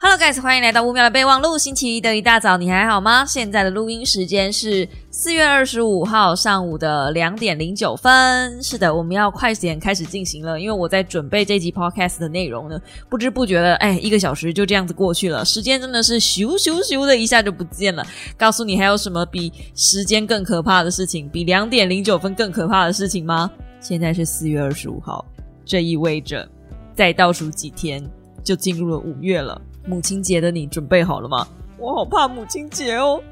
[0.00, 1.58] Hello guys，欢迎来到乌喵的备忘录。
[1.58, 3.26] 星期一的一大早，你还好吗？
[3.26, 8.62] 现在的录音时间是四月二十五号上午的两点零九分。
[8.62, 12.80] 是的，我们要快点开始进行了，因为我在准备这集 podcast 的内容呢。
[13.08, 18.06] 不知不觉的，哎，一个小时就这样子过去了，时间真的是咻咻咻的一下就不见了。
[18.36, 21.28] 告诉你，还有什么比时间更可怕的事情？
[21.28, 23.50] 比两点零九分更可怕的事情吗？
[23.80, 25.26] 现在是四月二十五号，
[25.64, 26.48] 这意味着
[26.94, 28.08] 再倒数几天
[28.44, 29.60] 就进入了五月了。
[29.88, 31.48] 母亲节的你准备好了吗？
[31.78, 33.22] 我好怕母亲节哦！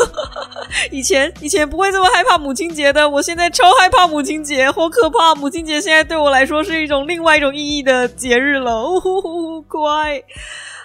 [0.90, 5.34] 以前以前不会这么害怕母亲节的，我现在超害怕母亲节，好可怕！
[5.34, 8.82] 母亲节现在对我来说是一种另外一种意义的节日了。
[8.82, 10.20] 呜呼呼，乖。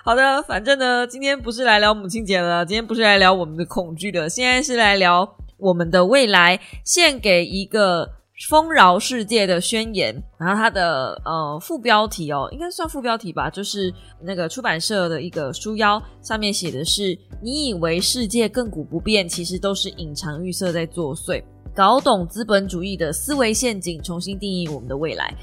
[0.03, 8.20] 好的，反正呢，今天不是来聊母亲节的，今天不是来聊我们的恐惧的，现在是来聊我们的未来，献给一个。
[8.49, 21.43] 丰饶世界的宣言，然后它的呃副标题哦，应该算副标题吧，就是那个出版社的一个书腰，上面写的是：你以为世界亘古不变，其实都是隐藏预设在作祟。
[21.73, 25.33] 搞懂资本主义的思维陷阱，重新定义我们的未来。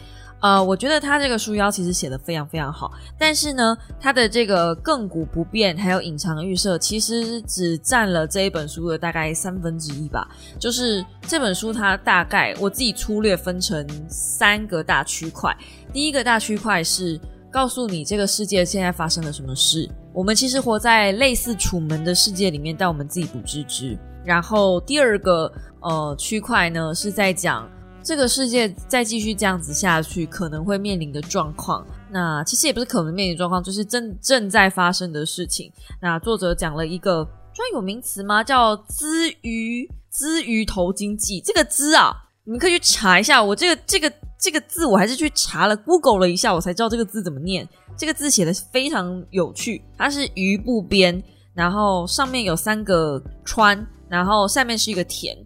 [0.41, 10.29] 呃，我觉得他这个书腰其实写的非常非常好，但是呢，他的这个亘古不变还有隐藏预设，其实只占了这一本书的大概三分之一吧。
[10.57, 15.53] 就是这本书它大概我自己粗略分成三个大区块，
[15.93, 23.99] 第一个大区块是告诉你这个世界现在发生了什么事，我们其实活在类似楚门的世界里面，但我们自己不自知。
[24.25, 27.69] 然后第二个呃区块呢是在讲。
[28.09, 31.87] 这个世界再继续这样子下去，可能会面临的状况。
[32.11, 35.71] 那其实也不是可能面临状况，就是正正在发生的事情。
[36.01, 38.43] 那作者讲了一个专有名词吗？
[38.43, 41.39] 叫“资鱼资鱼头经济”。
[41.45, 42.11] 这个“资”啊，
[42.45, 43.45] 你们可以去查一下。
[43.45, 47.69] 我这个这个这个字，我还是去查了 Google 了一下，我才知道这个字怎么念。
[47.95, 55.37] 这个字写的非常有趣，它是鱼部边，然后上面有三个川，然后下面是一个田。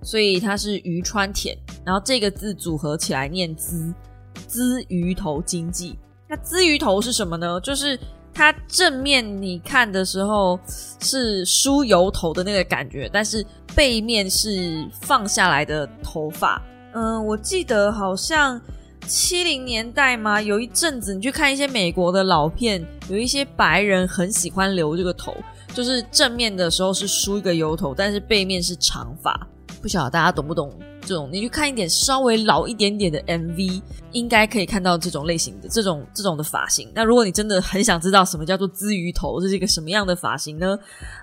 [0.00, 3.90] 所以它是鱼川田，然后这个字组合起来念“资”，
[4.46, 5.98] 资鱼头经济。
[6.28, 7.58] 那资鱼头是什么呢？
[7.62, 7.98] 就是
[8.34, 10.60] 它正面你看的时候
[11.00, 13.42] 是梳油头的那个感觉，但是
[13.74, 16.60] 背面是放下来的头发。
[16.92, 18.60] 嗯，我记得好像
[19.06, 25.34] 七零年代嘛，有一阵子你去看一些美国的老片，有一些白人很喜欢留这个头，
[25.72, 29.48] 就是正面的时候是梳一个油头，但是背面是长发。
[29.80, 31.28] 不晓得大家懂不懂这种？
[31.32, 33.82] 你去看一点稍微老一点点的 MV，
[34.12, 36.90] 应该可以看到这种类型的这种这种的发型。
[36.94, 40.78] 那如果你真的很想知道什么叫做资鱼头，这是一个什么样的发型呢？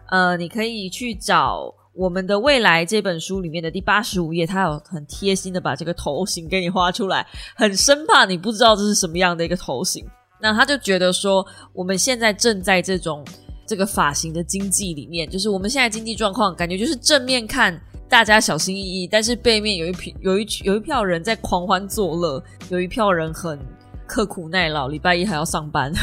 [0.09, 7.25] 呃，你可以去找我们的未来这本书里面的第八十五页，它有很贴心的把这个头型给你画出来，
[7.55, 10.05] 很生怕你不知道这是什么样的一个头型。
[10.41, 13.25] 那他就觉得说，我们现在正在这种
[13.65, 17.79] 这个发型的经济里面，就是我们现在经济状况，感觉就是正面看。
[18.07, 23.59] 大家小心翼翼，但是背面有一批有一有一票人在狂欢作乐，有一票人很
[24.07, 25.91] 刻苦耐劳，礼拜一还要上班。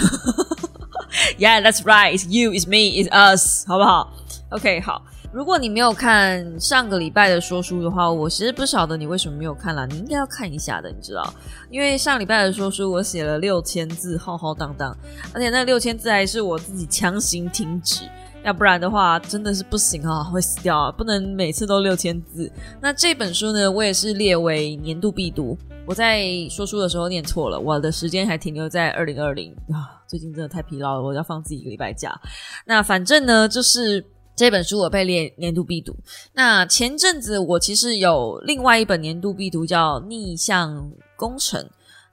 [1.38, 2.16] Yeah, that's right.
[2.16, 4.12] It's you, it's me, it's us，好不好
[4.50, 5.02] ？OK，好。
[5.30, 9.86] 如果你没有看上个礼拜的说书的话，我其实不晓得你为什么没有看啦。
[9.86, 11.32] 你应该要看一下的，你知道？
[11.70, 14.96] 因为上礼拜的说书我写了六千字，浩浩荡荡，
[15.32, 18.04] 而且那六千字还是我自己强行停止。
[18.44, 20.90] 要不然的话，真的是不行啊，会死掉啊！
[20.90, 22.50] 不能每次都六千字。
[22.80, 25.56] 那这本书呢，我也是列为年度必读。
[25.86, 30.02] 我在说书的时候念错了，我的时间还停留在二零二零啊！
[30.08, 32.20] 最近真的太疲劳了，我要放自己一个礼拜假。
[32.66, 34.04] 那反正呢，就是
[34.34, 35.94] 这本书我被列年度必读。
[36.32, 41.60] 那前阵子我其实有另外一本年度必读，叫《逆向工程》。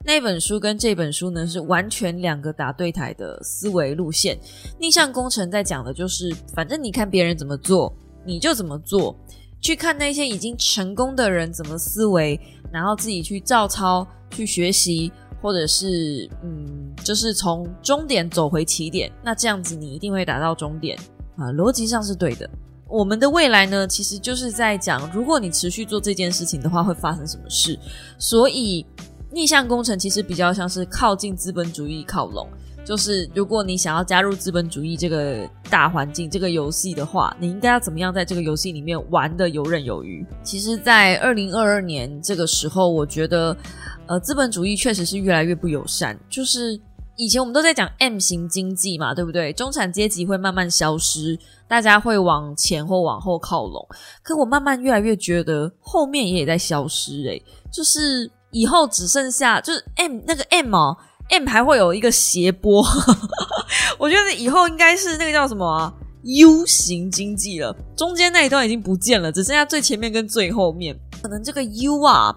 [0.02, 4.38] 那本书跟这本书呢是完全两个打对台的思维路线。
[4.78, 7.94] 逆向工程在讲的就是，反正你看别人怎么做，
[8.24, 9.14] 你就怎么做，
[9.60, 12.40] 去看那些已经成功的人怎么思维，
[12.72, 19.12] 然后自己去照抄、去学习，或者是嗯，就是从终点走回起点。
[19.22, 20.98] 那这样子你一定会达到终点
[21.36, 22.48] 啊，逻辑上是对的。
[22.88, 27.78] 我们的未来呢，其实就是在讲，如果你持续做这件事情的话，会发生什么事。
[28.18, 28.86] 所以。
[29.32, 32.48] 逆向工程其实比较像是靠近资本主义靠拢，
[32.84, 40.26] 就是如果你想要加入资本主义这个大环境、这个游戏的话，你应该要怎么样在这个游戏里面玩的游刃有余？
[40.42, 43.56] 其实，在二零二二年这个时候，我觉得，
[44.06, 46.80] 呃，资本主义确实是越来越不友善，就是
[47.16, 49.52] 以前我们都在讲 M 型经济嘛，对不对？
[49.52, 51.38] 中产阶级会慢慢消失，
[51.68, 53.86] 大家会往前或往后靠拢。
[54.22, 57.40] 可我慢慢越来越觉得后面也在消失，诶，
[57.70, 60.96] 就是以后只剩下就是 M 那个 M 哦
[61.28, 62.84] ，M 还会有一个斜坡。
[63.98, 65.92] 我觉得以后应该是那个叫什么啊
[66.22, 70.98] ？U 型经济了，中间那一段已经不见了，只剩下最前面跟最后面。
[71.22, 72.34] 可能这个 U 啊，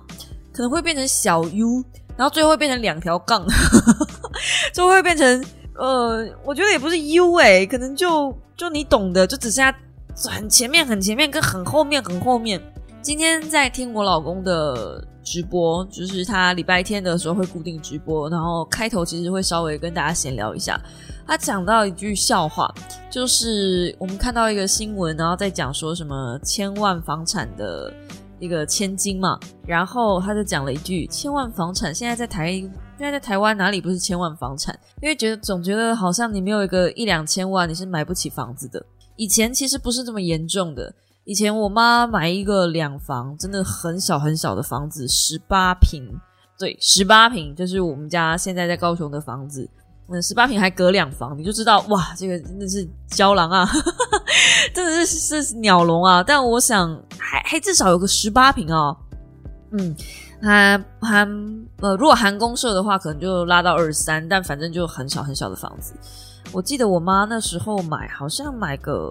[0.52, 1.84] 可能会变成小 U，
[2.16, 3.46] 然后最后会变成两条杠，
[4.74, 5.46] 就会变成
[5.76, 9.76] 呃，我觉得也不是 U 哎，可能就就你懂的，就只剩下
[10.30, 12.62] 很前面、很前面跟很后面、很后面。
[13.02, 20.80] 今天在听我老公的直播，就是他礼拜天的时候会固定直播，然后开头其实会稍微跟大家闲聊一下。
[21.26, 22.70] 他讲到一句笑话，
[23.10, 27.94] 就是我们看到一个新闻，然后在讲说什么千万房产的
[28.40, 34.78] 一个千金嘛，然后他就讲了一句千万房产，现在在台现在在台湾哪里不是千万房产？
[35.02, 38.86] 因为觉得总觉得好像你没有一个一两千万，你是买不起房子的。
[39.16, 40.94] 以前其实不是这么严重的，
[41.26, 46.20] 以前我妈买一个两房，真的很小很小的房子，十八平，
[46.60, 49.70] 对，十八平就是我们家现在在高雄的房子。
[50.10, 53.66] 嗯，十八平还隔两房，你就知道哇，这个真的是胶囊啊，
[54.76, 56.22] 真的是是鸟笼啊。
[56.22, 58.96] 但我想还还至少有个十八平哦。
[59.72, 59.96] 嗯，
[60.42, 65.94] 含含呃，如果含公社的话，可能就拉到二十三，但反正就很小很小的房子。
[66.52, 69.10] 我记得我妈那时候买，好像买个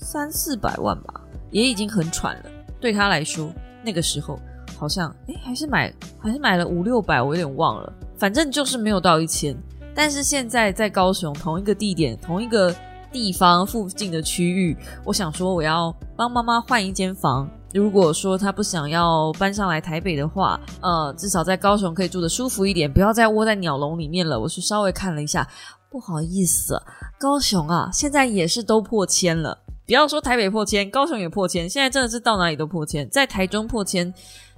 [0.00, 1.20] 三四百万吧，
[1.50, 2.42] 也已经很喘了。
[2.80, 3.50] 对他来说，
[3.82, 4.38] 那个时候
[4.78, 9.56] 好像哎，还是买还是买了五六百，我有点忘了，反正就是没有到一千。
[9.94, 12.74] 但是现在在高雄同一个地点、同一个
[13.10, 17.48] 地方附近的区域，我想说我要帮妈妈换一间房。
[17.72, 24.38] 如果说她不想要搬上来台北的话，呃，至少在高雄可以住的舒服一点，不要再窝在鸟笼里面了。
[24.38, 25.46] 我去稍微看了一下，
[25.90, 26.80] 不好意思，
[27.18, 29.58] 高雄啊，现在也是都破千了。
[29.86, 31.68] 不要说台北破千，高雄也破千。
[31.68, 34.12] 现在真的是到哪里都破千，在台中破千，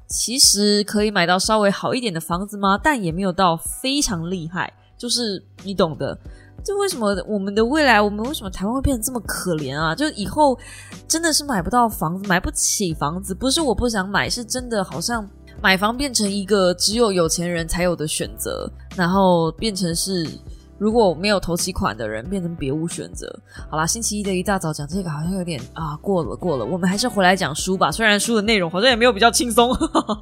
[0.07, 2.81] 其实可以买到稍微好一点的房子吗？
[2.83, 4.73] 但也没有到非常厉害。
[4.97, 6.19] 就是你懂的，
[6.65, 9.95] 就为什么我们的未来，我们为什么台湾会变得这么可怜啊？
[9.95, 10.59] 就以后
[11.07, 15.25] 真的是买不到房子，买不起房子，不是我不想买，是真的好像
[15.63, 20.27] 买房变成一个只有有钱人才有的选择，然后变成是
[20.79, 23.29] 如果没有投期款的人变成别无选择。
[23.69, 27.91] 好啦，星期一的一大早讲这个好像有点啊过了过了，我们还是回来讲书吧。
[27.91, 29.75] 虽然书的内容好像也没有比较轻松。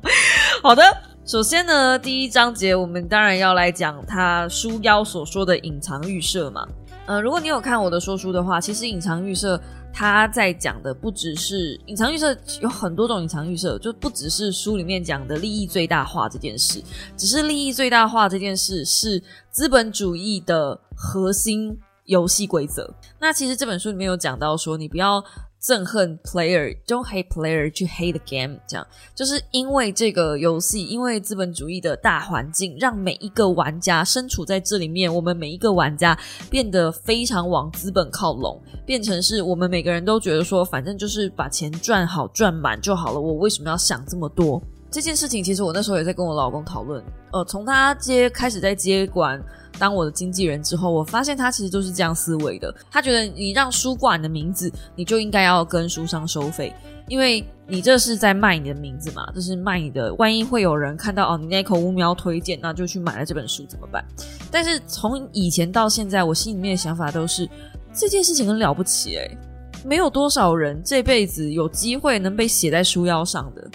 [0.62, 0.82] 好的。
[1.26, 6.64] 首先呢，第一章节我们当然要来讲他书腰所说的隐藏预设嘛。
[7.06, 9.60] 嗯，如果你有看我的说书的话，其实隐藏预设
[9.98, 16.82] 他在讲的不只是隐藏预设，有很多种隐藏预设，就不只是书里面讲的利益最大化这件事，
[17.16, 22.92] 只是利益最大化这件事是资本主义的核心游戏规则。
[23.18, 25.24] 那其实这本书里面有讲到说，你不要。
[25.66, 28.86] 憎恨 player，don't hate player，去 hate the game，这样
[29.16, 36.16] 就是因为这个游戏，因为资本主义的大环境，让每一个玩家身处在这里面，我们每一个玩家
[36.48, 44.62] 变得非常往资本靠拢，变成是我们每个人都觉得说，反正就是把钱赚好赚满就好了，我为什么要想这么多？
[44.96, 49.38] 这件事情其实我那时候也在跟我老公讨论，呃，从他接开始在接管。
[49.78, 52.74] 当我的经纪人之后，我发现他其实就是这样思维的。
[52.90, 56.74] 他觉得你让书挂你的名字，你就应该要跟书商收费，
[57.08, 60.14] 因为你这是在卖你的名字嘛，这是卖你的。
[60.14, 64.02] 万一会有人看到哦，你那口乌喵推荐，那就去买了这本书怎么办？
[64.50, 67.46] 但是从以前到现在，我心里面的想法都是
[67.92, 69.36] 这件事情很了不起诶，
[69.84, 73.70] 没有多少人这辈子有机会能被写在书腰上的。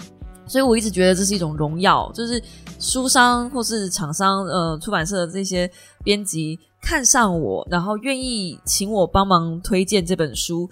[0.52, 2.38] 所以我一直觉得这是一种荣耀，就是
[2.78, 5.70] 书商或是厂商、呃出版社的这些
[6.04, 10.68] 编辑看上我，然后愿意请我帮忙推荐这本书。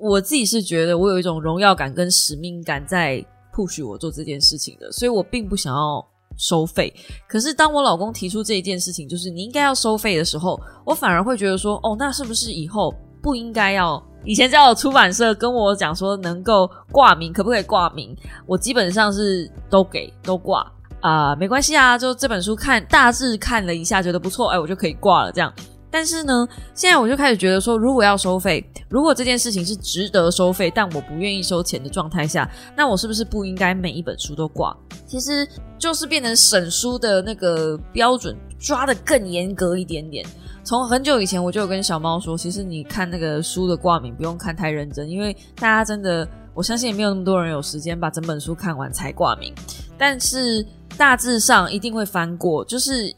[0.00, 6.02] 我自己是觉得我有一种荣耀感跟使命感在 push 我做这件事情的，所以我并不想要
[6.38, 6.90] 收费。
[7.28, 14.02] 可是当我老公提出这一件事情，就是你应该要收费的时候，我反而会觉得说，哦，那是不是以后不应该要？
[14.24, 18.14] 以前叫我出版社跟我讲说能够挂名，可不可以挂名？
[18.46, 20.70] 我基本上是都给都挂
[21.00, 25.52] 啊，没关系啊，就这本书看大致看了一下，觉得不错，哎，我就可以挂了这样。
[25.90, 32.46] 但是呢，现在我就开始觉得说，如果要收费，如果这件事情是值得收费，但我不愿意收钱的状态下，
[32.76, 34.76] 那我是不是不应该每一本书都挂？
[35.06, 35.48] 其实
[35.78, 40.26] 就是变成审书的那个标准抓的更严格一点点。
[40.68, 49.54] 从很久以前我就有跟小猫说，其实你看那个书的挂名不用看太认真，因为大家真的，我相信也没有那么多人有时间把整本书看完才挂名。
[49.96, 50.62] 但是
[50.98, 53.10] 大致上一定会翻过，就是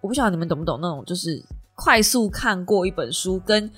[0.00, 1.40] 我不晓得你们懂不懂那种，就是
[1.76, 3.70] 快速看过一本书，跟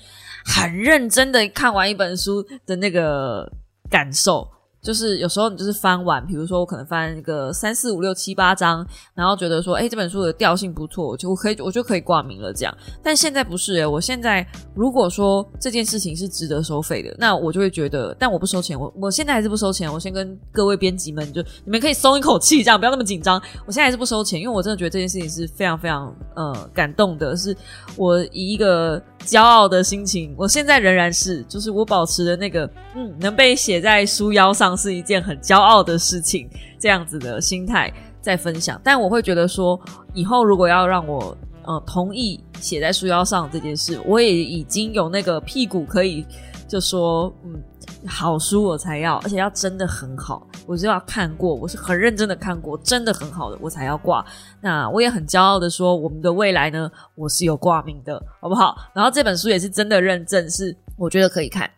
[0.43, 3.47] 很认真的看完一本书的那个
[3.91, 4.49] 感受。
[4.81, 12.77] 就是有时候你就是翻完，比如说我可能翻一个三四五六七八章，然后觉得说，哎，这本书的调性不错，就我可以我就可以挂名了这样。
[13.03, 19.91] 但现在不是诶，我现在如果说这件事情是值得收费的，那我就会觉得，但我不收钱，我我现在还是不收钱。
[19.91, 23.41] 我先跟各位编辑们，就你们可以松一口气，这样不要那么紧张。
[23.65, 27.53] 我现在还是不收钱，因为我真的觉得这件事情是非常非常呃感动的，是
[27.97, 34.68] 我以一个骄傲的心情，我现在仍然是，就是我保持的那个嗯，能被写在书腰上。
[34.75, 36.49] 是一件很骄傲的事情，
[36.79, 38.79] 这样子的心态在分享。
[38.83, 39.79] 但我会觉得说，
[40.13, 46.25] 以后如果要让我呃同意写在书腰上这件事，我也已经有那个屁股可以
[46.67, 47.61] 就说，嗯，
[48.07, 54.23] 好书我才要，而且要真的很好，我就要看过，我是很认真的看过，真的很好的我才要挂。
[54.61, 58.75] 那我也很骄傲的说，我们的未来呢，我是有挂名的，好不好？
[58.93, 61.69] 然后这本书也是真的认证，是我觉得可以看。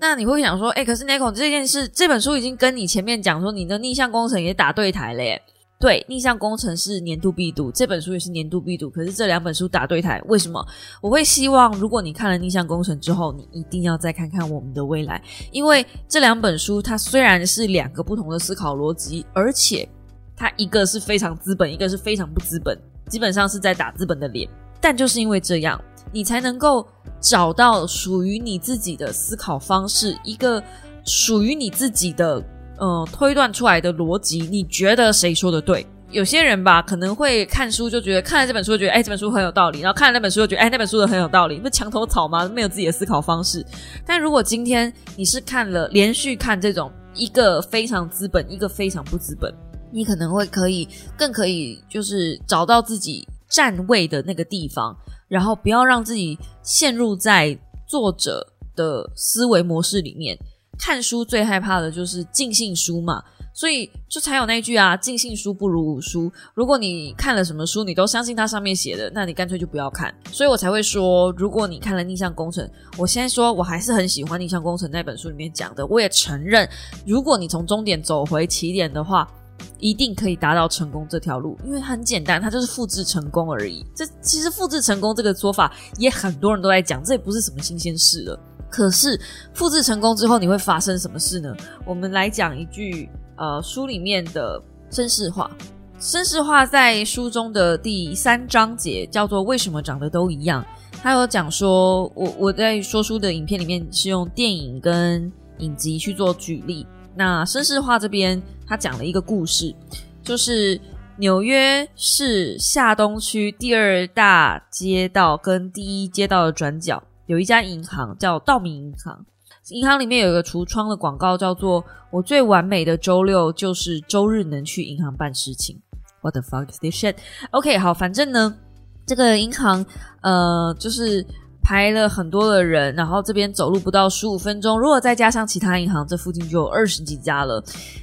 [0.00, 5.40] 那你会想说，哎，可是 Nico 这件事，这本书已经跟你前面讲说，你的逆向工程也打对台了耶。
[5.78, 8.88] 对，逆向工程是年度必读，这本书也是年度必读。
[8.88, 10.66] 可是这两本书打对台，为什么？
[11.02, 19.86] 我会希望，如果你看了逆向工程之后，你一定要再看看我们的未来，因为这两本书它虽然是两个不同的思考逻辑，而且
[20.34, 22.78] 它一个是非常资本，一个是非常不资本，
[23.08, 24.48] 基本上是在打资本的脸。
[24.80, 25.78] 但就是因为这样。
[26.12, 26.84] 你才能够
[27.20, 30.62] 找到属于你自己的思考方式，一个
[31.04, 32.42] 属于你自己的
[32.78, 34.40] 呃推断出来的逻辑。
[34.50, 35.86] 你觉得谁说的对？
[36.10, 42.48] 有些人吧，可能会看书就觉得看了这本书，觉得哎这本书很有道理，然后看了那本书就觉得哎那本书的很有道理，不墙头草吗？
[42.48, 43.64] 没有自己的思考方式。
[44.04, 49.54] 但如果今天你是看了连续看这种一个非常资本，一个非常不资本，
[49.92, 54.96] 你可能会可以更可以就是找到自己站位的那个地方。
[55.30, 57.56] 然后不要让自己陷入在
[57.86, 58.44] 作者
[58.74, 60.36] 的思维模式里面。
[60.76, 63.22] 看书最害怕的就是尽信书嘛，
[63.52, 66.32] 所以就才有那句啊，尽信书不如无书。
[66.54, 70.12] 如果你看了什么书，你都相信它上面写的，那你干脆就不要看。
[70.32, 75.86] 所以我才会说，如果你看了逆向工程，我先说我还是很喜欢逆向工程那本书里面讲的。
[75.86, 76.68] 我也承认，
[77.06, 79.30] 如果你从终点走回起点的话。
[79.78, 83.84] 一定可以达到成功这条路，因为很简单，它就是复制成功而已。
[83.94, 88.38] 这其实复制成功这个说法也很多人都在讲，这也不是什么新鲜事了。
[88.68, 89.20] 可是
[89.52, 91.52] 复制成功之后，你会发生什么事呢？
[91.84, 95.50] 我们来讲一句呃书里面的绅士话。
[95.98, 100.64] 绅士话在书中的第三章节叫做“为什么长得都一样”。
[101.02, 106.86] 他有讲说，我我在说书的影片里面是用电影跟影集去做举例。
[107.14, 108.40] 那绅士话这边。
[108.70, 109.74] 他讲了一个故事，
[110.22, 110.80] 就是
[111.16, 119.26] 纽约市下东区第二大街道跟第一街道的转角有一家银行，叫道明银行。
[119.70, 125.80] 银行里面有一个橱窗的广告，叫做“我最完美的周六就是周日能去银行办事情”。
[126.22, 128.56] What the fuck is this shit？OK，好，反正呢，
[129.04, 129.84] 这个银行
[130.22, 131.26] 呃，就是
[131.60, 137.62] 排了很多的人，然后这边走路不到十五分钟，如果再加上其他银行，这附近就有二十几家了。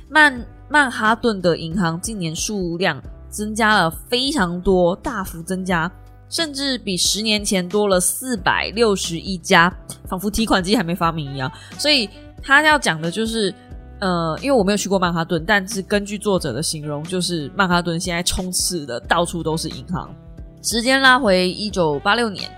[0.09, 5.91] 曼曼哈顿的银行近年数量增加了非常多，大幅增加，
[6.29, 9.73] 甚至比十年前多了四百六十一家，
[10.07, 11.51] 仿佛提款机还没发明一样。
[11.77, 12.09] 所以
[12.41, 13.53] 他要讲的就是，
[13.99, 20.13] 呃，因为我没有去过曼哈顿，但是根据作者的形容，就是曼哈顿现在充斥的到处都是银行。
[20.61, 22.49] 时间拉回一九八六年，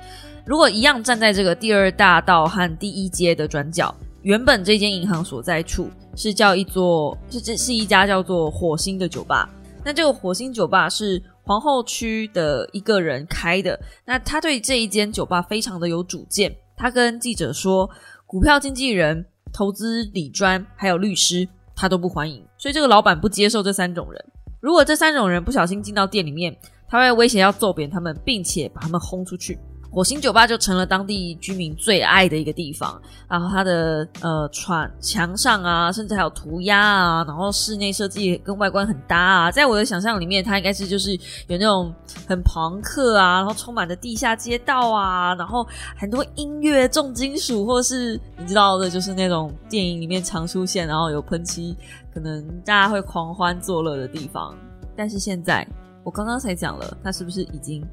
[0.46, 5.90] 如果一样站在这个第二大道和第一街的转角，原本这间银行所在处。
[6.16, 9.50] 是叫一座，是这是一家叫做火星的酒吧。
[9.86, 13.80] 那这个火星酒吧是皇后区的一个人开的。
[14.04, 16.54] 那他对这一间酒吧非常的有主见。
[16.76, 17.90] 他跟记者说，
[18.26, 22.46] 股票经纪人、投资理专还有律师，他都不欢迎。
[22.58, 24.26] 所以这个老板不接受这三种人。
[24.60, 26.54] 如果这三种人不小心进到店里面，
[26.90, 29.58] 他会威胁要揍扁他们，并且把他们轰出去。
[29.92, 41.14] 火星酒吧就成了当地居民最爱的一个地方，然后它的呃窗墙上啊，甚至还有涂鸦啊，然后室内设计跟外观很搭啊，在我的想象里面，它应该是就是
[41.48, 41.94] 有那种
[42.28, 45.68] 很朋克啊，然后充满着地下街道啊，然后
[45.98, 51.76] 很多音乐重金属，或是你知道的，就是那种电影里面常出现，然后有喷漆，
[52.14, 54.56] 可能大家会狂欢作乐的地方。
[54.96, 55.68] 但是现在
[56.04, 57.84] 我刚刚才讲了，它是不是已经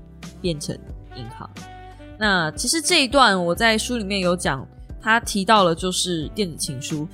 [0.42, 0.76] 变成
[1.14, 1.48] 银行？
[2.18, 4.66] 那其实这一段我在书里面有讲，
[5.00, 7.06] 他提到了就是电子情书，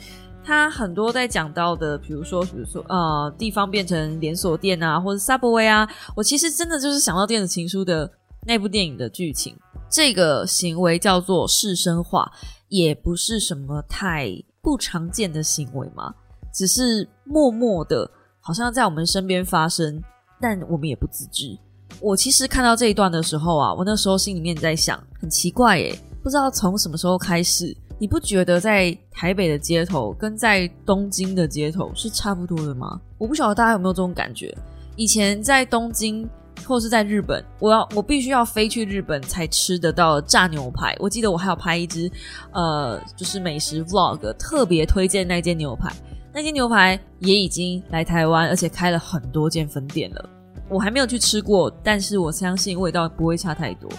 [0.44, 8.10] 他很多在讲到的，比如说比如说呃地方变成连锁店啊，或者 Subway 啊，我其实真的就是想到电子情书的
[8.46, 9.56] 那部电影的剧情。
[9.90, 12.30] 这个行为叫做市生化，
[12.68, 14.30] 也不是什么太
[14.62, 16.14] 不常见的行为嘛，
[16.50, 20.02] 只是默默的，好像在我们身边发生，
[20.40, 21.58] 但我们也不自知。
[22.00, 33.00] 我其实看到这一段的时候啊，我那时候心里面在想，很奇怪耶，不知道从什么时候开始，你不觉得在台北的街头跟在东京的街头是差不多的吗？
[33.18, 34.56] 我不晓得大家有没有这种感觉。
[34.96, 36.28] 以前在东京
[36.64, 40.94] 或是在日本，我要我必须要飞去日本才吃得到炸牛排。
[40.98, 42.10] 我记得我还要拍一支
[42.52, 45.90] 呃，就是美食 vlog，特别推荐那间牛排。
[46.34, 50.28] 那间牛排也已经来台湾，而且开了很多间分店了。
[50.72, 53.90] 我还没有去吃过，但是我相信味道不会差太多。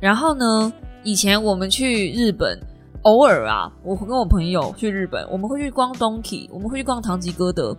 [0.00, 0.72] 然后呢，
[1.04, 2.58] 以前我们去日本，
[3.02, 7.76] 偶尔啊，我跟我朋友去日本，我们会去逛 Donkey，我们会去逛唐吉诃德，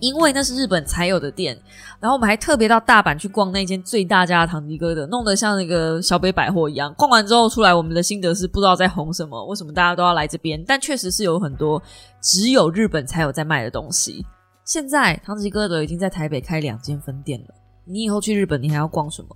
[0.00, 1.58] 因为那是日本才有的店。
[2.00, 6.94] 然后我们还特别到大阪去逛那间最大家的唐吉诃德，弄得像那个小北百货一样。
[6.94, 10.62] 逛完之后出来，我们的心得是不知道在红什么，为什么大家都要来这边？
[10.66, 11.82] 但确实是有很多
[12.22, 14.24] 只有日本才有在卖的东西。
[14.68, 17.54] 现在唐吉诃德已经在台北开两间分店了。
[17.86, 19.28] 你以后去日本，你还要逛什么？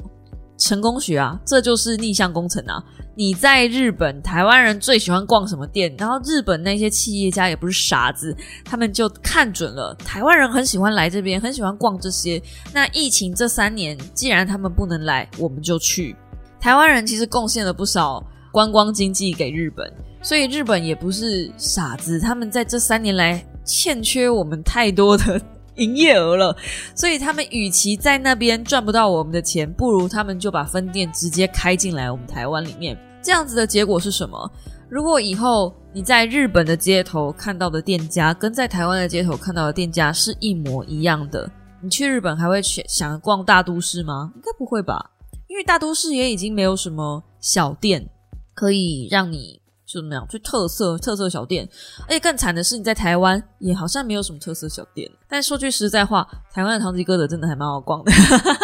[0.58, 2.84] 成功学啊，这就是逆向工程啊！
[3.14, 5.90] 你在日本，台湾人最喜欢逛什么店？
[5.96, 12.40] 然后日本那些企业家也不是傻子，他们就看准了台湾人很喜欢来这边，很喜欢逛这些。
[12.74, 16.14] 那疫情这三年，既然他们不能来，我们就去。
[16.60, 18.22] 台湾人其实贡献了不少
[18.52, 25.40] 观光经济给日本，所以日本也不是傻子，他们在这三年来欠缺我们太多的。
[25.76, 26.54] 营业额了，
[26.94, 32.94] 所以他们与其在那边赚不到我们的钱，不如他们就把分店直接开进来我们台湾里面。
[33.22, 34.52] 这样子的结果是什么？
[34.90, 41.50] 如果以后你在日本的街头看到的店家，跟在台湾的街头看到的店家是一模一样的，
[41.80, 44.30] 你去日本还会去想逛大都市吗？
[44.36, 45.12] 应该不会吧，
[45.48, 48.06] 因为大都市也已经没有什么小店
[48.52, 49.61] 可以让你。
[49.92, 50.26] 就怎么样？
[50.30, 51.68] 去特色特色小店，
[52.08, 55.10] 而且更惨的是，你在台湾也好像没有什么特色小店。
[55.28, 58.10] 但说句实在话，台湾的唐吉诃德真的还蛮好逛的，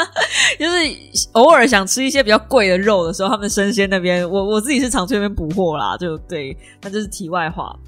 [0.59, 5.97] 就是偶尔想吃一些比较贵的肉的时候，他们生鲜那边，我我自己是常去那边补货啦。
[5.99, 7.79] 就对，那这是题外话。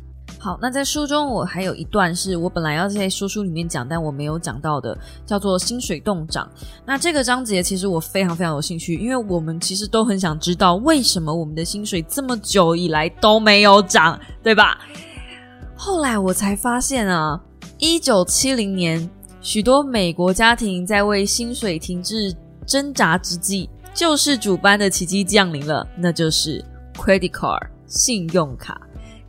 [0.42, 6.50] 好，那在书中我还有一段是我本来要在书书里面讲，但我没有讲到的，叫做薪水动涨。
[6.86, 14.78] 那这个章节其实我非常非常有兴趣，因为我们其实都很想知道为什么我们的薪水这么久以来都没有涨，对吧？
[15.76, 17.38] 后来我才发现啊，
[17.76, 19.10] 一九七零年，
[19.42, 28.80] 许多美国家庭在为薪水停滞挣扎之际，救世主般的奇迹降临了，那就是 credit card 信用卡。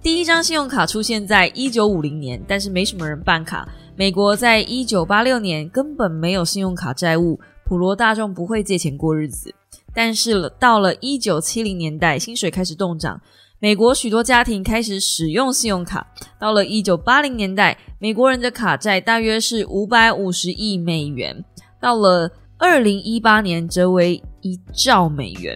[0.03, 3.67] 第一张信用卡出现在一九五零年，但是没什么人办卡。
[3.95, 9.53] 美国在一九八六年根本没有信用卡债务，普罗大众不会借钱过日子。
[9.93, 13.21] 但是到了一九七零年代，薪水开始动涨，
[13.59, 16.07] 美国许多家庭开始使用信用卡。
[16.39, 21.45] 到了一九八零年代，美国人的卡债大约是五百五十亿美元。
[21.79, 25.55] 到了二零一八年，则为一兆美元。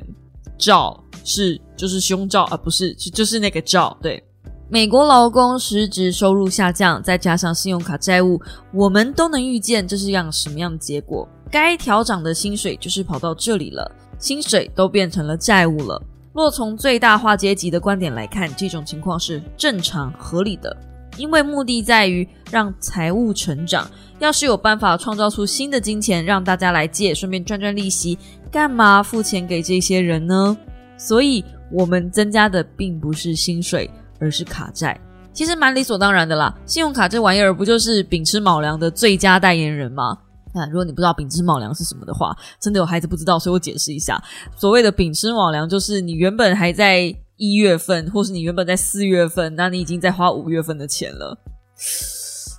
[0.55, 4.23] 兆是就是胸罩啊，不是就就是那个兆，对。
[4.67, 8.41] 美国劳工实质收入下降，再加上信用卡债务，
[8.73, 11.27] 我们都能预见这是样什么样的结果。
[11.51, 16.01] 该调涨的薪水就是跑到这里了，薪水都变成了债务了。
[16.33, 20.75] 若从最大化阶级的观点来看，这种情况是正常合理的，
[21.15, 23.87] 因为目的在于让财务成长。
[24.17, 28.17] 要是有办法创造出新的金钱，让大家来借，顺便赚赚利息，
[28.49, 30.57] 干嘛付钱给这些人呢？
[30.97, 33.89] 所以，我们增加的并不是薪水。
[34.19, 34.99] 而是卡债，
[35.33, 36.55] 其实蛮理所当然的啦。
[36.65, 40.17] 信用卡这玩意儿不就是秉吃卯粮的最佳代言人吗？
[40.53, 44.21] 那如果你不知道秉吃卯粮是什么的话，真的有孩子不知道，所以我解释一下。
[44.55, 51.37] 所谓的秉吃卯粮，就是你原本还在一月份，或是你原本在四月份，那你已经在花五月份的钱了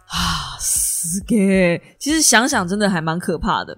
[0.09, 0.59] 啊！
[0.61, 3.75] 死给，其实想想真的还蛮可怕的。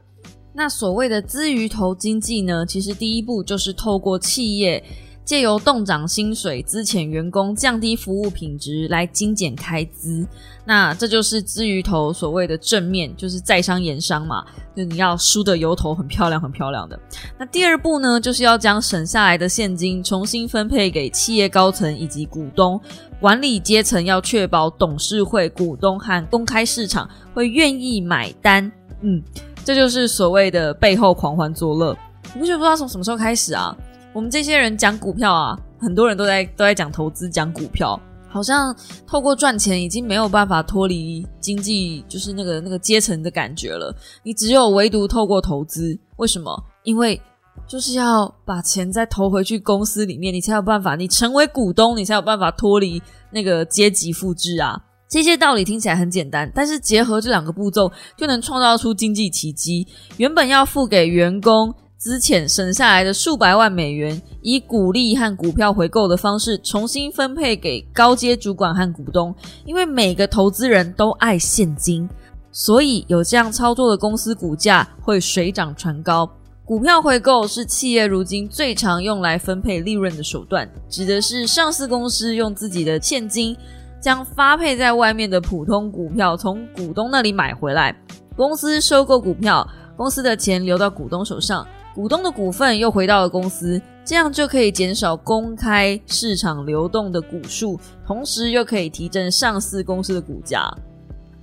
[0.53, 4.83] 那所谓的资鱼头经济呢，其实第一步就是透过企业。
[5.29, 10.27] 借由动涨薪水、资遣员工、降低服务品质来精简开支，
[10.65, 14.43] 那这就是资鱼头所谓的正面，就是在商言商嘛，
[14.75, 16.99] 就你要输的油头很漂亮、很漂亮的。
[17.39, 22.81] 那第二步呢，就是要将省下来的现金重新分配给企业高层以及股东，
[23.21, 28.73] 管理阶层要确保董事会、股东和公开市场会愿意买单。
[29.03, 29.23] 嗯，
[29.63, 31.95] 这就是所谓的背后狂欢作乐。
[32.33, 33.77] 你不觉得不知道从什么时候开始啊？
[34.15, 38.75] 我们这些人讲股票啊，很多人都在都在讲投资，讲股票，好像
[39.07, 43.95] 透过赚钱已经没有办法脱离经济，就是那个那个阶层的感觉了。
[44.23, 46.51] 你只有唯独透过投资，为什么？
[46.83, 47.21] 因为
[47.67, 54.81] 就是要把钱再投回去公司里面，你才有办法，你成为股东，你才有办法脱离那个阶级复制啊。
[55.09, 59.87] 这些道理听起来很简单，但是结合这两个步骤，就能创造出经济奇迹。
[60.17, 69.35] 原本要付给员工资遣省下来的数百万美元，以股利和股票回购的方式重新分配给高阶主管和股东。
[69.65, 72.09] 因为每个投资人都爱现金，
[72.53, 76.31] 所以有这样操作的公司股价会水涨船高。
[76.65, 83.57] 股票回购是企业如今最常用来分配利润的手段，指的是上市公司用自己的现金。
[84.01, 87.93] 将发配在外面的普通股票从股东那里买回来，
[88.37, 91.67] 公司收购股票，公司的钱流到股东手上，
[91.99, 100.73] 股东的股份又回到了公司，这样就可以减少公开市场流动的股数，同时又可以提振上市公司的股价。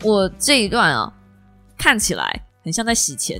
[0.05, 1.11] 我这一段啊，
[1.77, 3.37] 看起来很像在洗钱。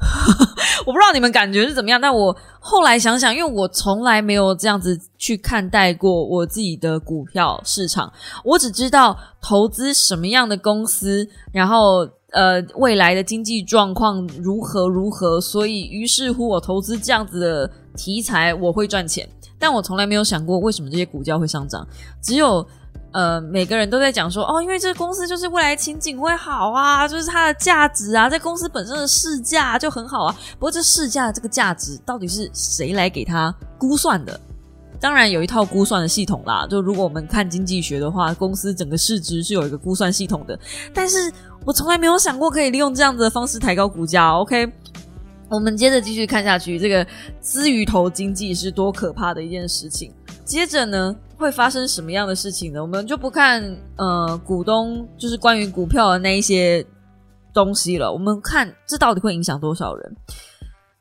[0.84, 8.12] 我不知道你们感觉是怎么样，但我后来想想，因为我从来没有这样子去看待过我自己的股票市场，
[8.44, 21.86] 我只知道投资什么样的公司，然后呃未来的经济状况如何如何，所以于是乎我投资这样子的题材我会赚钱，但我从来没有想过为什么这些股价会上涨，
[22.22, 22.66] 只有。
[23.10, 30.36] 呃，每个人都在讲说，哦，因为这个公司就是未来前景会好啊，就是它的价值啊，在公司本身的市价就很好啊。
[30.52, 34.38] 不过这市价这个价值到底是谁来给它估算的？
[35.00, 36.66] 当然有一套估算的系统啦。
[36.68, 40.58] 就如果我们看经济学的话，公司整个市值是有一个估算系统的。
[40.92, 41.32] 但是
[41.64, 44.32] 我从来没有想过可以利用这样子的方式抬高股价。
[44.38, 44.70] OK，
[45.48, 47.06] 我们接着继续看下去，这个
[47.40, 50.12] 资鱼头经济是多可怕的一件事情。
[50.44, 51.16] 接着呢？
[51.36, 52.82] 会发生什么样的事情呢？
[52.82, 53.62] 我们就不看
[53.94, 56.84] 呃股东就是关于股票的那一些
[57.54, 58.12] 东西了。
[58.12, 60.16] 我们看这到底会影响多少人？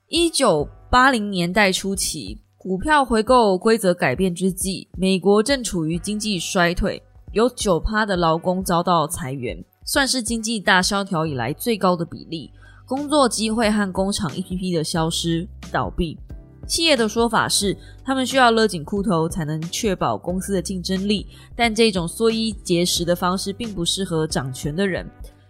[0.10, 12.52] 一九八零年代初期，股票回购规则改变之际，美国正处于经济衰退，有九趴的劳工遭到裁员，算是经济大萧条以来最高的比例。
[12.86, 16.18] 工作机会和工厂一批批的消失倒闭。
[16.68, 25.10] 企业的说法是，他们需要勒紧裤头才能确保公司的竞争力，但这种缩衣节食的方式并不适合掌权的人。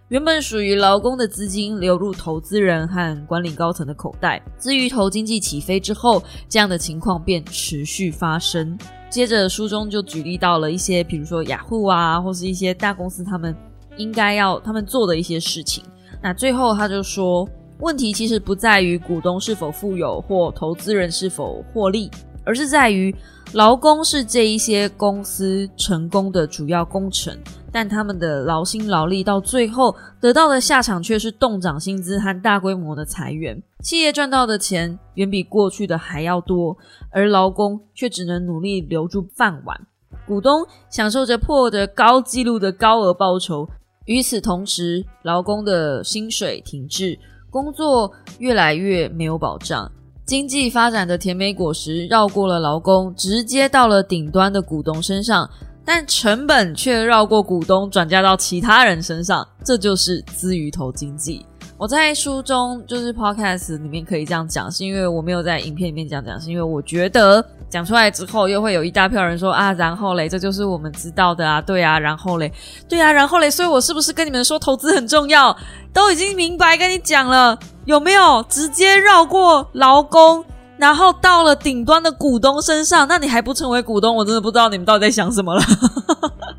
[0.10, 4.42] 原本属于劳工的资金流入投资人和管理高层的口袋。
[4.60, 8.78] 至于投经济起飞之后，这样的情况便持续发生。
[9.10, 13.56] 接着书中就举例到了一些，比如说雅虎啊，或是一些大公司他们
[13.98, 15.84] 应该要他们做的一些事情。
[16.22, 17.48] 那最后他就说。
[17.80, 22.10] 问题其实不在于股东是否富有或投资人是否获利，
[22.44, 23.16] 而是在于
[23.54, 27.38] 劳工是这一些公司成功的主要工程，
[27.72, 33.62] 但他们的劳心劳力到最后得到的下场却是动涨薪资和大规模的裁员。
[33.84, 36.76] 企业赚到的钱远比过去的还要多，
[37.12, 39.80] 而劳工却只能努力留住饭碗。
[40.26, 43.70] 股东享受着破得高纪录的高额报酬，
[44.08, 47.18] 与此同时，劳工的薪水停滞。
[47.50, 49.90] 工作越来越没有保障，
[50.26, 55.50] 经济发展的甜美果实绕过了劳工，直接到了顶端的股东身上，
[55.86, 61.46] 但成本却绕过股东，转嫁到其他人身上，这就是资鱼头经济。
[61.80, 72.52] 我在书中就是 podcast 里面可以这样讲，是因为我没有在影片里面讲讲，是因为我觉得讲出来之后又会有一大票人说啊，然后嘞，这就是我们知道的啊，对啊，然后嘞，
[72.90, 75.56] 对啊，然后嘞，所以我是不是跟你们说投资很重要？
[75.94, 80.44] 都已经明白跟你讲了，有没有直接绕过劳工，
[80.78, 83.08] 然后到了顶端的股东身上？
[83.08, 84.16] 那你还不成为股东？
[84.16, 85.62] 我真的不知道你们到底在想什么了。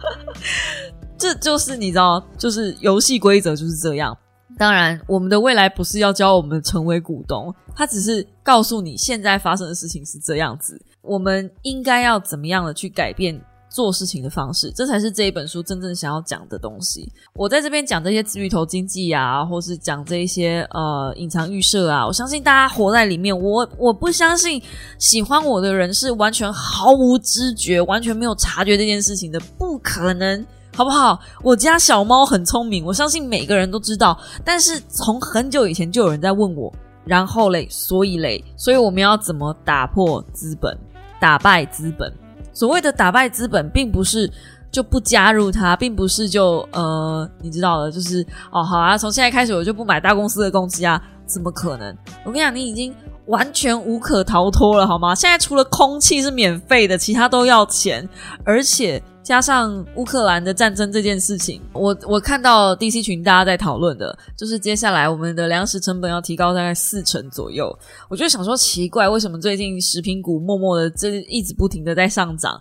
[1.18, 4.16] 这就是你知道，就是游戏规则就是这样。
[4.58, 13.40] 当然，我们的未来不是要教我们成为股东，他只是告诉你现在发生的事情是这样子，我们应该要怎么样的去改变
[13.70, 17.08] 做事情的方式，这才是这一本书真正想要讲的东西。
[17.34, 24.60] 我在这边讲这些资鱼头经济啊，或是讲这一些呃隐藏预设啊，我相信大家活在里面，我我不相信
[24.98, 30.44] 喜欢我的人是完全毫无知觉、完全没有察觉这件事情的，不可能。
[30.78, 31.18] 好不好？
[31.42, 34.16] 我家小猫很聪明，我相信每个人都知道。
[34.44, 36.72] 但是从很久以前就有人在问我，
[37.04, 40.78] 然后嘞，所以嘞，所以我们要怎么打破资本，
[41.20, 42.12] 打败资本？
[42.52, 44.30] 所谓的打败资本，并不是
[44.70, 51.92] 就不加入它，并不是就呃，你知道的，就是哦，好啊，从现在开始我就不买大公司的公司啊，怎么可能？
[52.24, 52.94] 我跟你讲，你已经
[53.26, 55.12] 完全无可逃脱了，好吗？
[55.12, 58.08] 现在除了空气是免费的，其他都要钱，
[58.44, 59.02] 而且。
[59.28, 67.70] 加上乌克兰的战争这件事情，我我看到 DC 群大家在讨论的，就是接下来我们的粮食成本要提高大概四成左右。
[68.08, 72.58] 我就想说奇怪，为什么最近食品股默默的这一直不停的在上涨？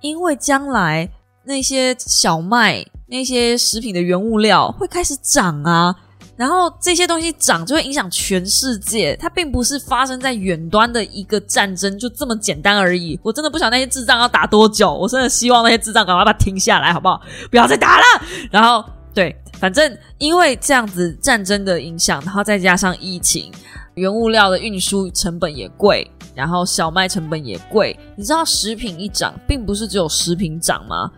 [0.00, 1.08] 因为将来
[1.44, 5.94] 那些小麦、那些食品的原物料会开始涨啊。
[6.36, 13.18] 然后这些东西涨就会影响全世界，它并不是发生在远端的一个战争就这么简单而已。
[13.22, 17.20] 我真的不晓得那些智障要打多久，我真的希望那些智障赶快把它停下来，好不好？
[17.50, 18.04] 不要再打了。
[18.50, 23.52] 然后对，反正因为这样子战争的影响，然后再加上疫情，
[23.94, 27.96] 原物料的运输成本也贵，然后小麦成本也贵。
[28.16, 31.10] 你知道食品一涨，并不是只有食品涨吗？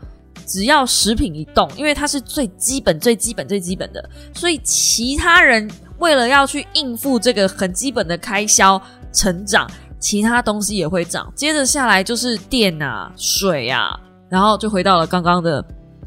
[0.47, 8.81] 只要食品一动，因为它是最基本、最基本、最基本的，所以其他人为了要去应付这个很基本的开销
[9.13, 11.31] 成长，其他东西也会涨。
[11.35, 15.65] 接着下来就是电啊、水啊，然后就回到了刚刚的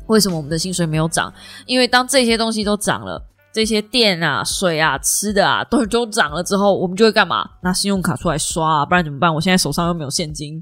[0.07, 1.31] 为什么我们的薪水没有涨？
[1.65, 3.21] 因为当这些东西都涨了，
[3.51, 7.47] 这些电啊、水啊、吃的啊都都涨了之后，我们就会干嘛？
[7.61, 9.33] 拿信用卡出来刷啊，不然怎么办？
[9.33, 10.61] 我现在手上又没有现金。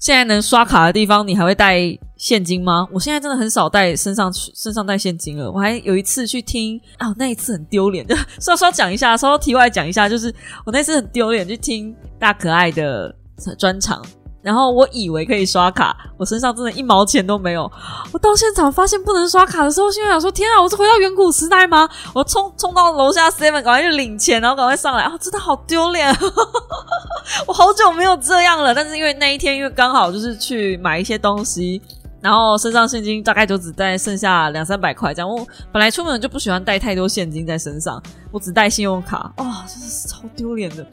[0.00, 1.78] 现在能刷卡的地方，你还会带
[2.22, 2.86] 现金吗？
[2.92, 5.50] 我现在真的很少带身上去身上带现金了。
[5.50, 10.32] 我还有一次去听啊，那一次很丢脸，就稍稍讲一下，稍稍题外讲一下，就是
[10.64, 13.12] 我那次很丢脸去听大可爱的
[13.58, 14.00] 专场。
[14.40, 17.68] 然后我以为可以刷卡，我身上真的一毛钱都没有。
[18.12, 21.88] 我到现场发现不能刷卡的时候，心里想说：天啊，我是回到远古时代吗？
[22.14, 25.02] 我冲冲到楼下 seven，赶快去领钱，然后赶快上来。
[25.02, 26.08] 啊，真的好丢脸！
[27.48, 28.72] 我好久没有这样了。
[28.72, 31.82] 但是因为那一天，因为刚好就是去买一些东西。
[32.22, 35.28] 然后身上现金大概就只带剩下两三百块这样。
[35.28, 39.32] 我本来出门就不喜欢带太多现金在身上，我只带信用卡。
[39.38, 40.86] 哇，真是超丢脸的！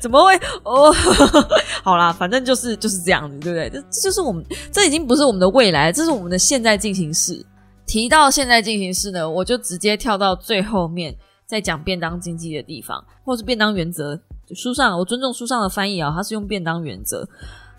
[0.00, 0.34] 怎么会？
[0.64, 0.90] 哦，
[1.84, 3.68] 好啦，反正就是就是这样子，对不对？
[3.68, 4.42] 这这就是我们，
[4.72, 7.44] 这已经不是我们的未来，这是我们的现在进行式。
[7.86, 11.14] 提到现在进行式呢，我就直接跳到最后面，
[11.46, 14.18] 在讲便当经济的地方，或是便当原则。
[14.54, 17.28] 书上我尊重书上的翻译啊，它是用便当原则。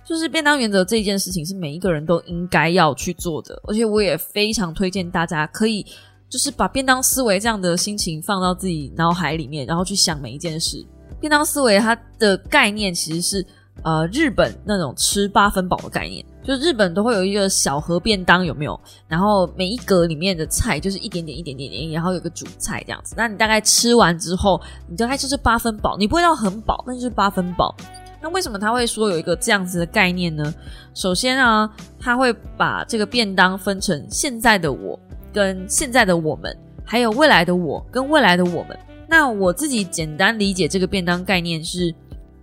[0.03, 5.85] 就是便当原则这件事情是每一个人都应该要去做的，而且我也非常推荐大家可以
[6.29, 10.85] 就是把便当思维这样的心情放到自己脑海里面，然后去想每一件事。
[11.19, 13.45] 便当思维它的概念其实是
[13.83, 18.79] 呃日本那种吃八分饱的概念，就日本都会有一个小盒便当有没有？
[19.07, 23.13] 然后每一格里面的菜就是一点点一点点点，然后有个主菜这样子。
[23.15, 24.59] 那你大概吃完之后，
[24.89, 27.75] 你大概就是八分饱，你不会到很饱，那就是八分饱。
[28.21, 30.53] 那为什么他会说有一个这样子的概念呢？
[30.93, 31.67] 首先啊，
[31.99, 34.99] 他会把这个便当分成现在的我
[35.33, 36.55] 跟现在的我们，
[36.85, 38.77] 还有未来的我跟未来的我们。
[39.07, 41.93] 那我自己简单理解这个便当概念是，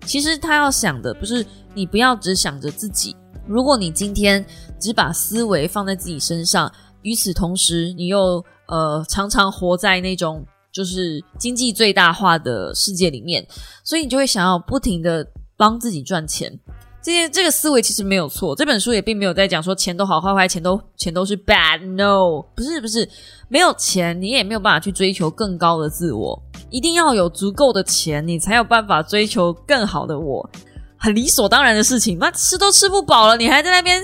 [0.05, 3.15] 其实他要想的不是你不要只想着自己。
[3.47, 4.45] 如果你今天
[4.81, 6.71] 只把思维放在自己身上，
[7.03, 13.47] 与此同时你又呃常常活在那种就是经济最大化的世界里面，
[13.85, 15.25] 所以你就会想要不停的。
[15.59, 16.57] 帮自己赚钱，
[17.03, 18.55] 这些这个思维其实没有错。
[18.55, 21.85] 这本书也并没有在讲说钱都好坏坏，钱都钱都是 bad。
[21.85, 23.07] No，不是不是，
[23.49, 26.41] 没有钱你也没有办法去追求更高的自我。
[26.71, 30.49] 一定要有足够的钱，你才有办法追求更好的我，
[30.97, 32.19] 很理所当然的事情。
[32.21, 34.01] 那吃都吃不饱了，你还在那边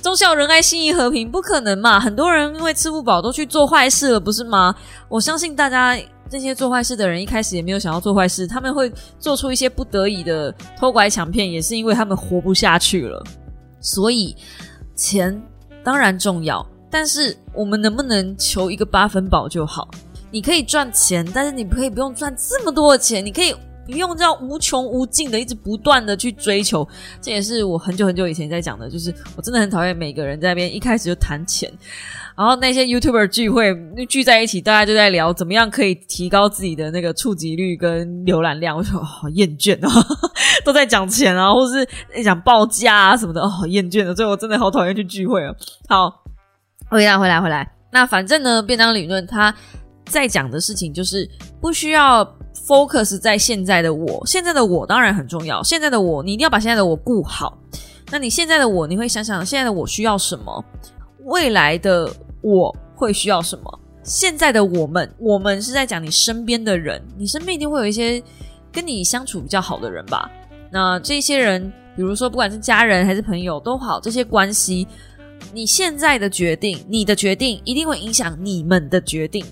[0.00, 2.00] 忠孝仁爱、心义和平，不可能嘛？
[2.00, 4.74] 很多人因为吃不饱都去做坏事了，不是吗？
[5.10, 5.94] 我相信大家。
[6.28, 13.22] 这些做坏事的人一开始也没有想要做坏事，他们会做出一些不得已的偷拐抢骗，也是因为他们活不下去了。
[13.80, 14.34] 所以
[14.94, 15.40] 钱
[15.84, 19.88] 当然重要，但是我们能不能求一个八分饱就好？
[20.32, 23.54] 你可以赚钱，但是你可以不用赚这么多的钱，你可以
[23.86, 26.86] 不用这样无穷无尽的一直不断的去追求。
[27.20, 31.72] 这也是我很久很久以前在讲的，就是我真的很讨厌每个人在那边一开始就谈钱。
[32.36, 33.74] 然后那些 YouTuber 聚会
[34.10, 38.76] 聚在一起，大家就在聊怎么样可以提高自己的那个触及率跟浏览量。
[38.76, 40.06] 我说好厌倦啊，
[40.62, 44.14] 都在讲钱啊，或是讲报价啊什么的，哦，好厌倦的。
[44.14, 45.54] 所以我真的好讨厌去聚会啊。
[45.88, 46.24] 好，
[46.90, 47.66] 回来回来回来。
[47.90, 49.54] 那反正呢，便当理论它
[50.04, 51.26] 在讲的事情就是
[51.58, 52.22] 不需要
[52.66, 55.62] focus 在现在的我，现在的我当然很重要。
[55.62, 57.56] 现在的我，你一定要把现在的我顾好。
[58.10, 60.64] 那你现在的我，你会想想现在的我需要什么？
[61.24, 62.10] 未来的。
[62.42, 63.80] 我会需要什么？
[64.04, 68.22] 现在的我们，我们是在讲你身边的人，你身边一定会有一些
[68.70, 70.30] 跟你相处比较好的人吧？
[70.70, 74.86] 那这些人，比如说不管是家人还是朋友都好，这些关系，
[75.52, 79.44] 你现在的决定，你的决定一定会影响你们的决定。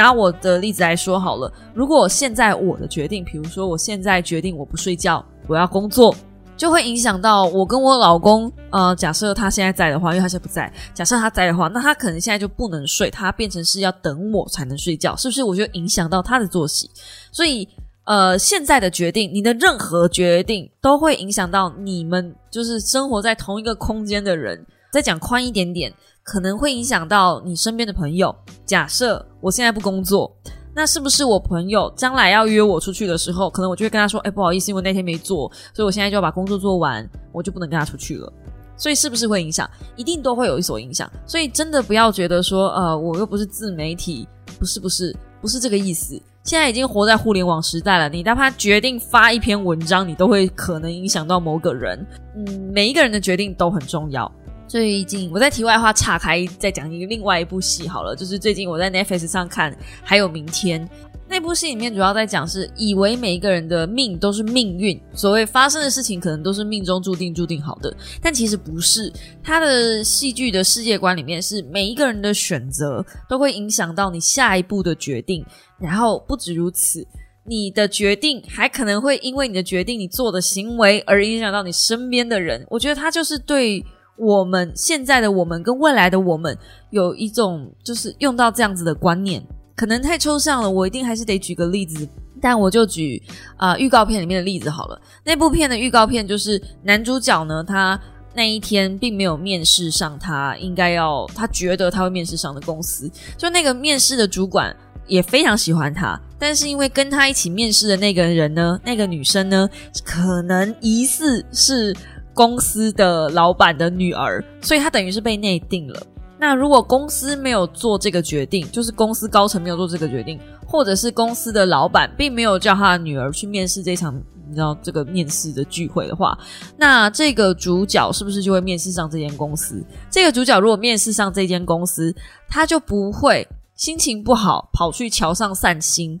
[0.00, 6.16] 拿我的例子来说好了，如果现在我的决定，比如说我现在决定我不睡觉，我要工作。
[6.56, 8.50] 就会影响到我跟我老公。
[8.70, 10.72] 呃，假设他现在在的话，因为他现在不在。
[10.94, 15.42] 假设他在的话，那他可能现在就不能睡，他变成是要等我才能睡觉，是不是？
[15.42, 16.90] 我就影响到他的作息。
[17.32, 17.66] 所以，
[18.04, 24.66] 呃，现在的决定，你的任何决定都会影响到你们，就是生活在同一个空间的人。
[24.92, 28.34] 再讲宽一点点，可能会影响到你身边的朋友。
[28.64, 30.34] 假设我现在不工作。
[30.72, 38.32] 那是不是我朋友将来要约我出去的时候，可能我就会跟他说：“哎，不好意思，因为那天没做，所以我现在就要把工作做完，我就不能跟他出去了。”
[38.78, 39.68] 所以是不是会影响？
[39.96, 41.10] 一定都会有一所影响。
[41.26, 44.28] 所以真的不要觉得说，呃，我又不是自媒体，
[44.60, 46.14] 不是不是不是这个意思。
[46.44, 52.06] 现在已经活在互联网时代了，你哪怕决定发一篇文章，你都会可能影响到某个人。
[52.36, 54.30] 嗯，每一个人的决定都很重要。
[54.70, 60.88] 最近我在题外话岔开再讲一个另外一部戏好了，就是最近我在 Netflix 上看，还有明天
[61.28, 69.12] 那部戏里面主要在讲是以为每一个人的命都是命运，所谓发生的事情可能都是命中注定注定好的，但其实不是。
[69.42, 75.44] 他的戏剧的世界观里面是每一个人的选择都会影响到你下一步的决定，
[75.80, 77.04] 然后不止如此，
[77.44, 82.64] 你的决定还可能会因为你的决定你做的行为而影响到你身边的人。
[82.70, 83.84] 我觉得他就是对。
[84.20, 86.54] 我们现在的我们跟未来的我们
[86.90, 89.42] 有一种就是用到这样子的观念，
[89.74, 90.70] 可能太抽象了。
[90.70, 92.06] 我一定还是得举个例子，
[92.38, 93.22] 但我就举
[93.56, 95.00] 啊预告片里面的例子好了。
[95.24, 97.98] 那部片的预告片就是男主角呢，他
[98.34, 109.66] 那一天并没有面试上他应该要他觉得他会面试上的公司，就那个面试的主管也非常喜欢他，但是因为跟他一起面试的那个人呢，那个女生呢，
[110.04, 111.96] 可能疑似是。
[112.40, 116.02] 公司的老板的女儿，所以她等于是被内定了。
[116.38, 124.14] 那如果公司没有做这个决定，就是公司高层没有做这个决定，或者是公司的老板并没有叫他女儿去面试这场，
[124.48, 126.34] 你知道这个面试的聚会的话，
[126.78, 129.84] 那这个主角是不是就会面试上这间公司？
[130.10, 132.10] 这个主角如果面试上这间公司，
[132.48, 136.18] 他就不会心情不好跑去桥上散心。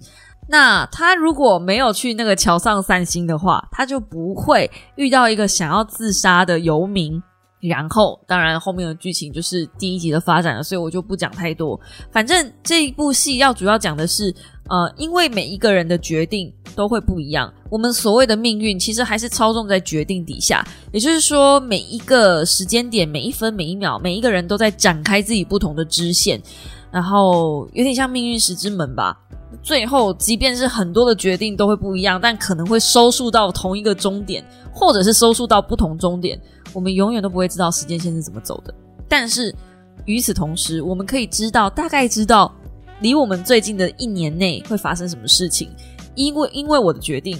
[0.50, 7.22] 那他如果没有去那个桥上散心的话，他就不会遇到一个想要自杀的游民。
[7.60, 11.78] 然后，当然后面的剧情就是第一集的发展了，所以我就不讲太多。
[12.10, 14.34] 反正这一部戏要主要讲的是，
[14.70, 20.66] 呃，因为每一个人的决定都会不一样，我们所谓的命运其实还是操纵在决定底下。
[20.90, 26.40] 也就是说，每一个时间点、每一分、每一秒，每一个人都在展开自己不同的支线，
[26.90, 29.18] 然后有点像命运石之门吧。
[29.62, 36.40] 最后，即便是很多的决定都会不一样，但可能会收束到同一个终点，或者是收束到不同终点。
[36.72, 38.72] 我们永远都不会知道时间线是怎么走的。
[39.08, 39.54] 但是
[40.04, 42.50] 与此同时，我们可以知道，大概知道
[43.00, 45.68] 离我们最近的一年内会发生什么事情。
[46.14, 47.36] 因为因为我的决定，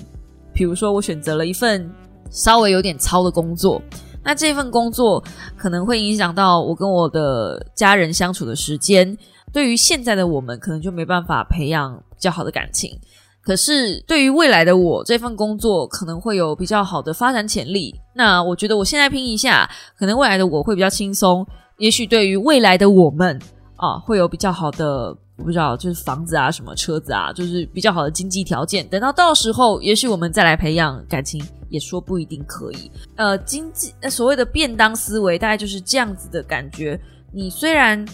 [0.53, 1.89] 比如说我选择了一份
[2.29, 3.81] 稍微有点糙的工作，
[4.25, 5.23] 那这份工作
[5.57, 9.17] 可能会影响到我跟我的家人相处的时间。
[9.53, 12.99] 对于现在的我们，可能就没办法培养比较好的感情。
[13.43, 17.99] 可是对于未来的我，这份工作可能会有比较好的发展潜力。
[18.15, 21.45] 那我觉得我现在拼一下，可能未来的我会比较轻松。
[21.79, 23.41] 也许对于未来的我们
[23.77, 25.07] 啊，会有比较好的，
[25.39, 28.87] 我不知道，就是房子啊，什么车子啊，就是比较好的经济条件。
[28.89, 32.93] 等到到时候，也许我们再来培养感情，也说不一定可以。
[33.17, 37.01] 呃，经济所谓的便当思维，大概就是这样子的感觉。
[37.33, 38.07] 你虽然。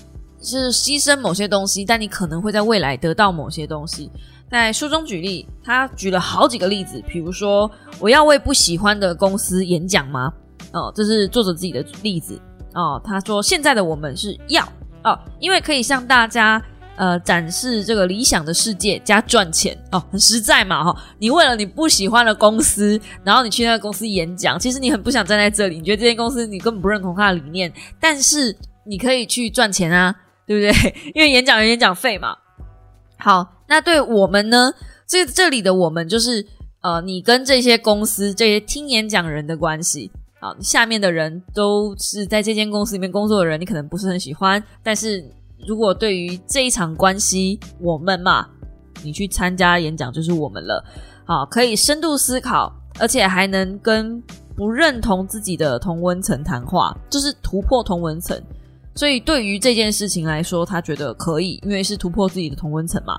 [0.42, 4.10] 是牺牲某些东西，但你可能会在未来得到某些东西。
[4.48, 7.68] 在书中举例，他举了好几个例子，比如说
[7.98, 10.32] 我要为不喜欢的公司演讲吗？
[10.72, 12.40] 哦，这是作者自己的例子
[12.74, 13.00] 哦。
[13.04, 14.64] 他说现在的我们是要
[15.02, 16.62] 哦，因为可以向大家
[16.94, 20.96] 呃展示这个理想的世界加赚钱哦，很实在嘛哈。
[21.18, 30.14] 你为了你不喜欢的公司，然后你去那个公司演讲，其实你很不想站在这里，你觉得这间公司你根本不认同他的理念，但是你可以去赚钱啊。
[30.46, 30.94] 对不对？
[31.14, 32.36] 因为演讲有演讲费嘛。
[33.18, 34.72] 好，那对我们呢？
[35.06, 36.46] 这这里的我们就是
[36.82, 44.62] 呃，你跟这些公司、这些听演讲人的关系啊，下面的人都是在这间公司里面工作的人，你可能不是很喜欢。
[44.82, 45.24] 但是
[45.66, 48.46] 如果对于这一场关系，我们嘛，
[49.02, 50.84] 你去参加演讲就是我们了。
[51.24, 54.22] 好，可以深度思考，而且还能跟
[54.56, 58.40] 不认同自己的同温层谈话，就是突破同温层。
[58.96, 63.16] 所以对于这件事情来说，他觉得可以，因为是突破自己的同温层嘛。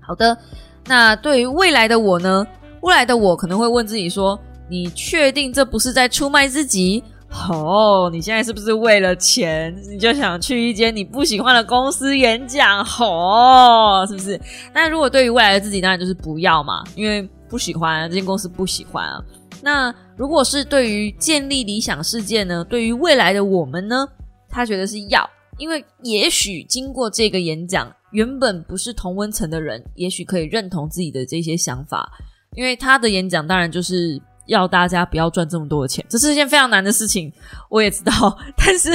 [0.00, 0.38] 好的，
[0.86, 2.46] 那对于未来的我呢？
[2.82, 4.38] 未来的我可能会问自己说
[4.70, 7.02] ：“你确定这不是在出卖自己？
[7.50, 12.86] 哦，你现在是不是为了钱，你就想去一间你不喜欢的公司演讲？
[13.00, 14.40] 哦，是不是？
[14.72, 19.20] 那如果对于未来的自己，当然就是不要嘛，因为不喜欢这间公司，不喜欢啊。
[19.60, 22.64] 那如果是对于建立理想世界呢？
[22.68, 24.06] 对于未来的我们呢？
[24.48, 25.28] 他觉得是要，
[25.58, 32.10] 因为也许经过这个演讲，原本不是同温层的人，也许可以认同自己的这些想法。
[32.54, 37.30] 因为他的演讲当然就是要大家不要赚这么多的钱，这是一件非常难的事情，
[37.68, 38.38] 我也知道。
[38.56, 38.90] 但是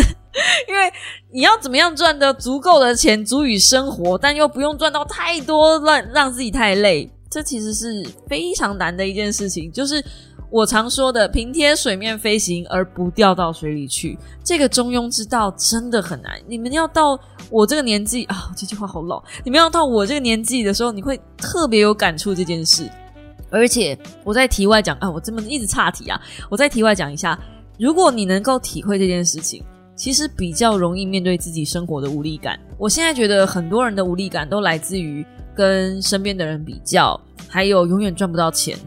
[0.67, 0.91] 因为
[1.31, 9.71] 你要怎么样赚得足够的钱，足以生活，但又不用赚到太多，让让自己太累，这其实是非常难的一件事情。
[9.71, 10.03] 就是
[10.51, 16.37] 我常说的平贴水面飞行而不掉到水里去，这个中庸之道真的很难。
[16.45, 17.17] 你们要到
[17.49, 19.23] 我这个年纪啊，这句话好老。
[19.45, 22.89] 你们要到我这个年纪的时候，你会特别有感触这件事。
[23.49, 27.39] 而且我在题外讲啊，我这么一直岔题啊，我在题外讲一下，
[27.79, 29.63] 如果你能够体会这件事情，
[29.95, 32.59] 其实比较容易面对自己生活的无力感。
[32.77, 35.25] 我现在觉得很多人的无力感都来自于
[35.55, 38.77] 跟身边的人比较，还有永远赚不到钱。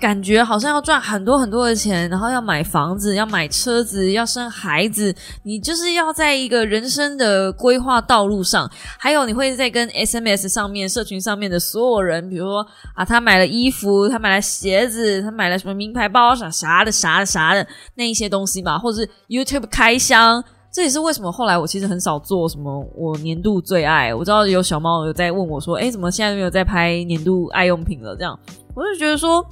[0.00, 8.70] 感觉好像要赚很多很多的钱，然后要买房子、要买车子、要生孩子，你就是要在一个人生的规划道路上。
[8.98, 20.42] 还有，你会 在跟 SMS 上面、社群上面的所有人，比如说啊，他买了衣服，他买了鞋子，他买了什么名牌包啥啥的、啥的、啥的那一些东西嘛，或者是 YouTube 开箱。
[20.70, 24.14] 这也是为什么后来我其实很少做什么我年度最爱。
[24.14, 28.38] 我知道有小猫有在问我说：“哎，怎么现在没有在拍年度爱用品了？”这样，
[28.74, 29.44] 我就觉得说。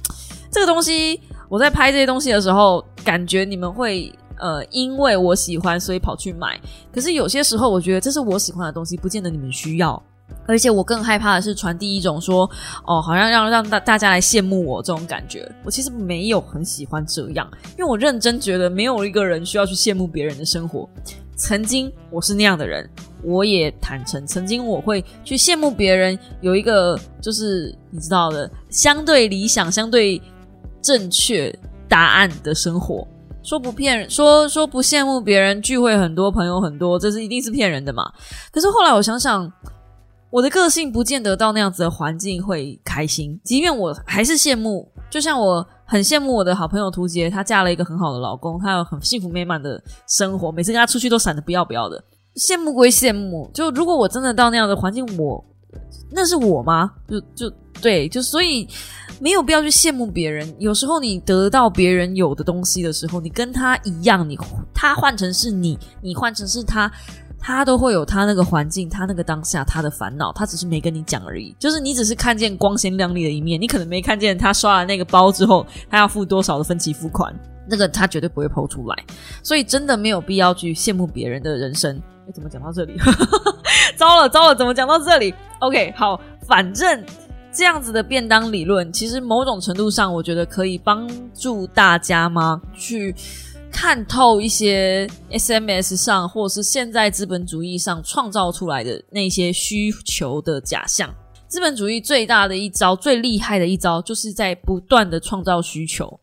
[0.49, 1.19] 这个东西，
[1.49, 6.59] 我在拍这些东西的时候，感觉你们会呃，因为我喜欢，所以跑去买。
[6.93, 10.01] 可是有些时候，我觉得这是我喜欢的东西，不见得你们需要。
[10.45, 12.49] 而且我更害怕的是传递一种说，
[12.85, 15.49] 哦，好像让让大大家来羡慕我这种感觉。
[15.63, 20.87] 我其实没有很喜欢这样，因为我认真觉得没有一个人需要去羡慕别人的生活。
[21.35, 22.89] 曾经我是那样的人，
[23.23, 30.21] 我也坦诚，曾经我会去羡慕别人有一个就是你知道的相对理想、相对。
[30.81, 31.53] 正确
[31.87, 33.07] 答案的生活，
[33.43, 38.03] 说不骗人，说说不羡慕别人聚会很多朋友很多，这是一定是骗人的嘛？
[38.51, 39.51] 可是后来我想想，
[40.29, 52.03] 我的个性不见得到那样子的环境会开心，即便我还是羡慕，就像我很羡慕我的好朋友涂杰，她嫁了一个很好的老公，她有很幸福美满的生活，每次跟她出去都闪的不要不要的。
[52.35, 55.43] 羡慕归羡慕，就如果我真的到那样的环境，我
[56.11, 56.91] 那是我吗？
[57.07, 58.67] 就就对，就所以。
[59.19, 60.47] 没有必要去羡慕别人。
[60.59, 64.37] 有时候你得到别人有的东西的时候，你跟他一样，你
[64.75, 66.91] 他换成是你，你换成是他，
[67.39, 71.55] 他都会有他那个环境，他那个当下他的烦恼，他只是没跟你讲而已。
[71.57, 77.33] 就是你只是看见光鲜亮丽的一面，你可能没看见他刷了那个包之后，他要付多少的分期付款，
[77.67, 78.95] 那个他绝对不会抛出来。
[79.41, 81.99] 所以真的没有必要去羡慕别人的人生。
[82.27, 82.93] 哎，怎么讲到这里？
[83.97, 87.03] 糟了糟了，怎么讲到这里？OK，好，反正。
[87.57, 92.61] 这样子的便当理论，其实某种程度上，我觉得可以帮助大家吗？
[92.77, 93.15] 去
[93.71, 101.11] 看透一些 SMS 上，或是现在资本主义上创造出来的那些需求的假象。
[101.47, 106.19] 资本主义最大的一招，最厉害的一招，就是在不断的创造需求。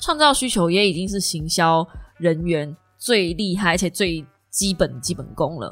[0.00, 1.86] 创造需求也已经是行销
[2.16, 5.70] 人员最厉害而且最基本基本功了。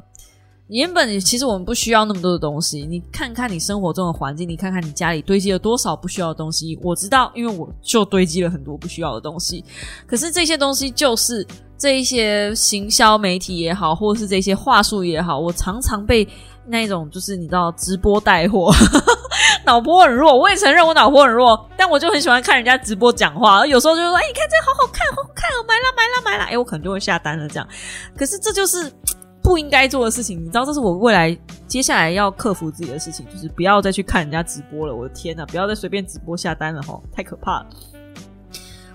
[0.69, 6.77] 原本其实我们不需要那么多的东西，你看看你生活中的环境，你看看你家里堆积了多少不需要的东西。
[6.83, 9.65] 我知道，因为我就堆积了很多不需要的东西。
[10.09, 11.47] 可是这些东西就是
[11.79, 16.27] 这一些行销媒体也好，或者是这些话术也好，我常常被
[16.67, 18.73] 那种就是你知道直播带货，
[19.65, 20.37] 脑波很弱。
[20.37, 27.69] 我也承认我脑波很弱，但我就很喜欢看人家直播讲话，有时候就说：“哎，你看这好好看，好好看哦，买了买了买了。”哎，我可能就会下单了这样。
[28.17, 28.93] 可是这就是。
[29.47, 31.39] 不应该做的事情，你知道，这是我未来
[31.69, 34.95] 接下来要克服自己的事情，就是不要再去看人家直播了。
[34.95, 37.67] 我的天呐，不要再随便直播下单了哈，太可怕了。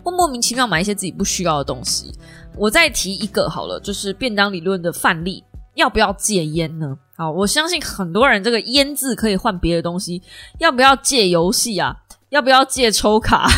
[0.03, 2.13] 我莫名其妙买一些自己不需要的东西。
[2.57, 5.41] 我再提一个好了，就是便当理论的范例，
[5.75, 6.97] 要不要戒烟呢？
[7.15, 10.21] 好，我相信很多人这个烟字可以换别的东西，
[10.59, 11.95] 要不要戒游戏啊？
[12.27, 13.49] 要不要戒抽卡？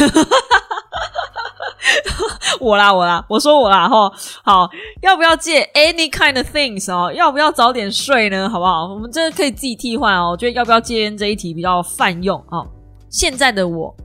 [2.61, 4.11] 我啦，我啦，我说我啦，哈，
[4.43, 4.69] 好，
[5.01, 7.11] 要不要戒 any kind of things 哦？
[7.13, 8.49] 要不要早点睡呢？
[8.49, 8.93] 好不好？
[8.93, 10.31] 我们这可以自己替换哦。
[10.31, 12.67] 我觉得要不要戒烟这一题比较泛用哦。
[13.09, 13.95] 现在的我，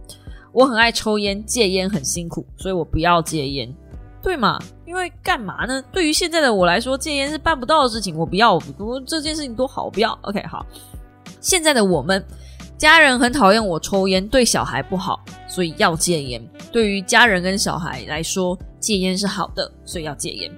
[0.53, 3.73] 我很爱抽烟，戒烟很辛苦，所以我不要戒烟，
[4.23, 4.59] 对吗？
[4.87, 5.83] 因为干嘛呢？
[5.93, 10.19] 对于现在的我来说，戒烟是办不到的事情，我不要，我这件事情多好，我不要。
[10.23, 10.65] OK，好，
[11.41, 12.25] 现在的我们。
[12.79, 16.41] 家人很讨厌我抽烟，对小孩不好，所以要戒烟。
[16.71, 20.51] 对于家人跟小孩来说，戒烟是好的，所以要戒烟。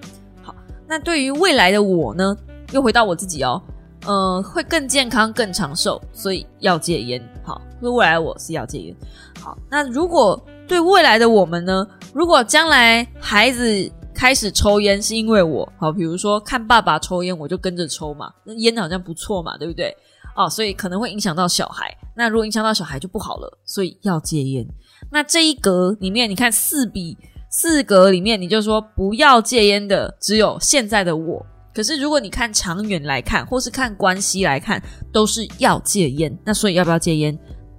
[0.42, 0.54] 好，
[0.86, 2.36] 那对于未来的我呢？
[2.72, 3.60] 又回到我自己哦。
[4.04, 7.26] 呃，会更健康、更长寿，所以要戒烟。
[7.42, 8.94] 好，对未来我是要戒烟。
[9.40, 11.86] 好，那如果对未来的我们呢？
[12.12, 19.96] 如果将来孩子开始抽烟是因为我，好，比如说看爸爸抽烟，我就跟着抽嘛，那烟好像不错嘛，对不对？
[20.36, 21.96] 哦，所以可能会影响到小孩。
[22.20, 24.66] 那如果影响到小孩就不好了，所以要戒烟。
[25.10, 27.16] 那这一格里面，你看四笔
[27.50, 31.44] 四格里面，你就说不要戒烟的只有现在的我。
[31.74, 36.38] 可是如果你看长远来看，或是看关系来看，都是要戒烟。
[36.44, 37.36] 那所以要不要戒烟？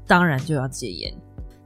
[0.07, 1.13] 当然就要戒烟。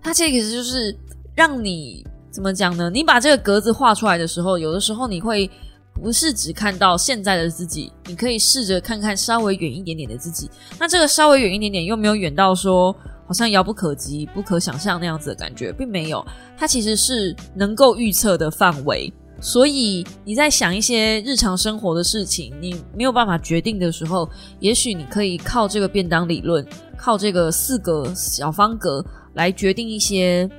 [0.01, 0.93] 它这个就是
[1.33, 2.89] 让你怎么讲呢？
[2.89, 5.49] 你把这个格子画出来的时候，有的时候你会
[5.95, 10.49] 不是只看到现在的自己，你可以试着看看稍微远一点点的自己。
[10.79, 16.23] 那这个稍微远一点点，又没有远到说好像遥不可及、不可想象那样子的感觉，并没有。
[16.57, 19.11] 它其实是能够预测的范围。
[19.41, 24.29] 所以你在想一些日常生活的事情，你没有办法决定的时候，
[24.59, 26.65] 也许你可以靠这个便当理论，
[26.97, 30.49] 靠这个四个小方格来决定一些，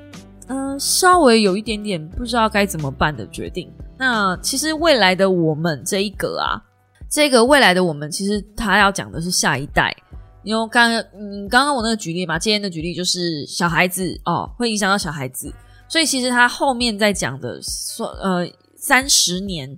[0.48, 3.72] 嗯，稍微有一点点不知道该怎么办的决定。
[3.98, 6.62] 那其实未来的我们这一格啊，
[7.10, 9.94] 这个未来的我们，其实他要讲的是下一代。
[10.42, 15.52] 因为刚嗯，刚刚我那个举例嘛，戒烟的举例就是小孩子哦，会影响到小孩子，
[15.88, 18.46] 所以其实他后面在讲的说呃。
[18.78, 19.74] 三十年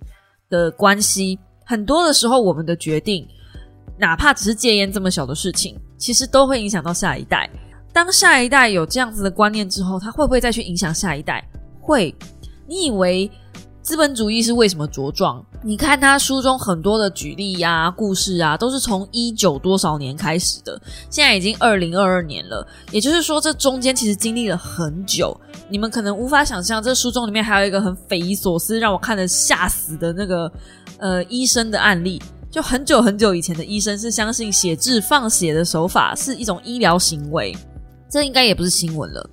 [0.50, 3.26] 的关系，很多的时候，我们的决定，
[3.96, 7.48] 哪怕只是戒烟这么小的事情，其实都会影响到下一代。
[7.90, 11.42] 当下一代有这样子的观念之后，他会不会再去影响下一代？
[11.80, 12.14] 会。
[12.66, 13.30] 你以为？
[13.88, 15.42] 资本主义是为什么茁壮？
[15.62, 20.78] 你看他书中很多的举例呀、故事啊，都是从一九多少年开始的，
[21.08, 22.68] 现在已经二零二二年了。
[22.92, 25.34] 也就是说，这中间其实经历了很久。
[25.70, 30.52] 你们可能无法想象，这书中里面还有一个很匪夷所思、让我看的吓死的那个
[30.98, 32.20] 呃医生的案例。
[32.50, 37.56] 就很久很久以前的医生是相信写字放血的手法是一种医疗行为，
[38.10, 39.30] 这应该也不是新闻了。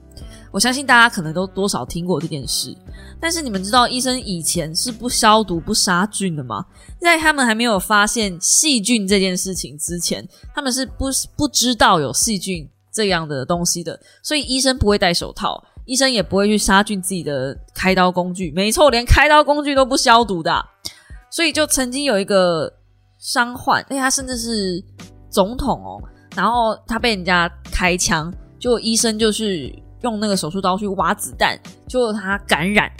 [0.55, 2.73] 我相信大家可能都多少听过这件事。
[3.19, 6.65] 但是你们知道医生以前是不消毒、不杀菌的吗？
[6.97, 13.99] 在他们还没有发现细菌这件事情之前，他们是不不知道有细菌这样的东西的。
[14.23, 18.49] 所以医生不会戴手套，医生也不会去杀菌自己的开刀工具。
[18.51, 20.65] 没错，连开刀工具都不消毒的。
[21.29, 22.71] 所以就曾经有一个
[23.19, 24.81] 伤患，哎，他甚至是
[25.29, 26.01] 总统哦，
[26.33, 29.69] 然后他被人家开枪，就医生就是
[30.05, 32.91] 用那个手术刀去挖子弹，就他感染。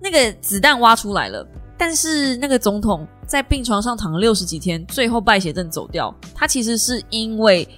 [0.00, 1.44] 那个子弹挖出来了，
[1.76, 6.14] 但是那个总统在病床上躺了六十几天，最后败血症走掉。
[6.34, 7.68] 他其实是因为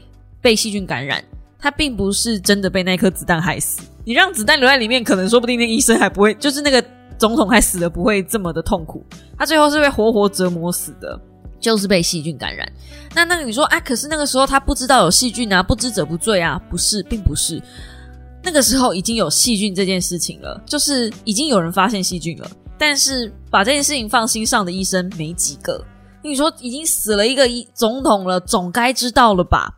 [0.43, 1.25] 被细菌感染，
[1.59, 3.81] 他并不是真的被那颗子弹害死。
[4.05, 6.85] 你让子弹留在里面，可能说不定那医生还不会，就是那个
[7.17, 9.03] 总统还死的不会这么的痛苦。
[9.39, 11.19] 他最后是被活活折磨死的，
[11.59, 12.71] 就是被细菌感染。
[13.15, 16.61] 那那个你说，啊，可是那个时候他不知道有细菌啊，不知者不罪啊？
[16.71, 17.63] 不是，并不是。
[18.45, 25.83] 那个时候已经有细菌这件事情了，就是已经有人发现细菌了，但是把这件事情放心上的医生没几个。
[26.23, 29.75] 你说已经死了一个一总统了，总该知道了吧？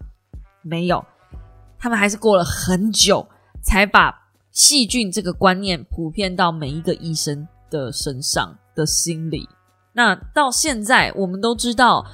[0.62, 1.04] 没有，
[1.78, 3.26] 他们还是过了很久
[3.62, 4.12] 才把
[4.50, 9.48] 细菌这个观念普遍到每一个医生的身上的心里。
[9.92, 12.04] 那到现在我们都知道，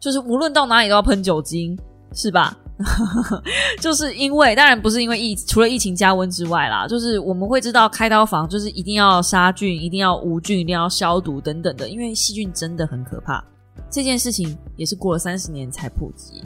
[0.00, 1.78] 就是无论到哪里都要喷酒精，
[2.14, 2.56] 是吧？
[3.82, 13.42] 就是因为，当然不是因为疫，除了疫情加温之外啦，就是我们会知道开刀房就是一定要杀菌，一定要无菌，一定要消毒等等的，因为细菌真的很可怕。
[13.90, 16.44] 这件事情也是过了三十年才普及，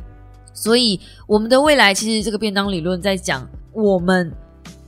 [0.54, 4.32] 所以我们的未来其实这个便当理论在讲我们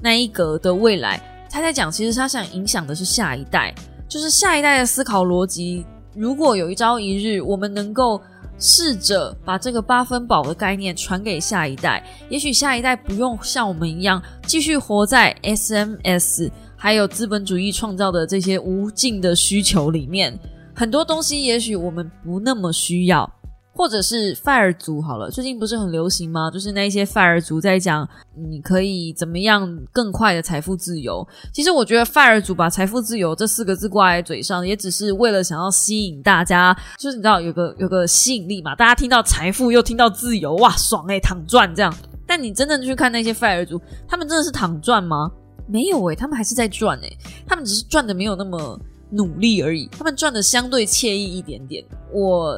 [0.01, 1.21] 那一格的未来，
[1.51, 3.75] 他在讲其实他想影响的是下一代，
[4.09, 5.85] 就是下一代的思考逻辑。
[6.15, 8.19] 如果有一朝一日我们能够。
[8.59, 20.39] 试着把这个八分饱的概念传给下一代，也许下一代不用像我们一样继续活在 SMS 还有资本主义创造的这些无尽的需求里面，
[20.75, 23.31] 很多东西也许我们不那么需要。
[23.77, 26.49] 或者是 fire 族好了，最近不是很流行吗？
[26.49, 31.27] 就是那些 fire 族在讲你可以怎么样更快的财富自由。
[31.53, 38.77] 其实我觉得 fire 族把财富自由这四个字挂在嘴上，也只是为了想要吸引大家，就是你知道有个有个吸引力嘛。
[38.77, 41.93] 大家听到财富又听到自由，哇，爽诶，躺赚这样。
[42.27, 45.29] 但你真正去看那些 fire 族，他们真的是躺赚吗？
[45.67, 48.79] 没有诶，他们还是在赚诶，他们只是赚的没有那么
[49.11, 51.85] 努力而已，他们赚的相对惬意一点点。
[52.13, 52.57] 我。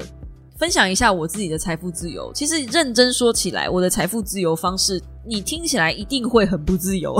[0.58, 2.32] 分享一下我自己的财富自由。
[2.32, 7.14] 其实认真说起来，我的财富自由方式，你听起来一定会很不自由。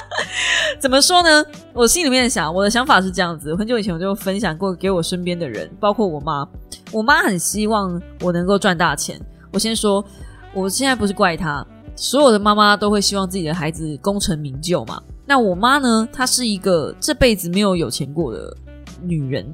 [0.78, 1.44] 怎么说呢？
[1.72, 3.56] 我心里面想，我的想法是这样子。
[3.56, 6.46] 很久以前我就分享过给我身边的人，包括我妈。
[6.92, 9.18] 我妈很希望我能够赚大钱。
[9.50, 10.04] 我先说，
[10.52, 11.66] 我现在不是怪她，
[11.96, 15.02] 所有的妈妈都会希望自己的孩子功成名就嘛。
[15.24, 18.54] 那我妈呢，她是一个这辈子没有有钱过的
[19.00, 19.50] 女人，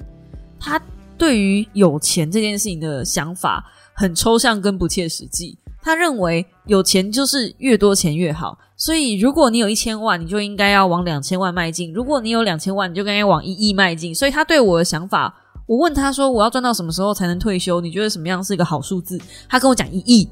[0.59, 0.81] 她
[1.23, 3.65] 对于有钱这件事情的想法
[3.95, 5.57] 很抽象跟不切实际。
[5.81, 14.13] 他认为有钱就是越多钱越好，所以如果你有一千万，你就应该要往两千万迈进；如果你有两千万，你就应该往一亿迈进。
[14.13, 15.33] 所以他对我的想法。
[15.69, 17.81] 我问他说：“我要赚到什么时候才能退休？
[17.81, 19.17] 你觉得什么样是一个好数字？”
[19.49, 20.29] 他跟我讲一亿，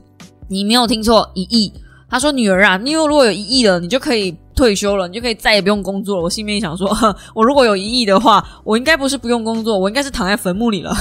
[0.48, 1.72] 你没有听错，一亿。
[2.08, 6.86] 他说：“女儿啊，你如果有一亿了，你就可以退休了，你就可以再也不用工作了。”我心里面想说
[7.34, 10.94] ：“我如果有一亿的话，我应该不是不用工作，我应该是躺在坟墓里了。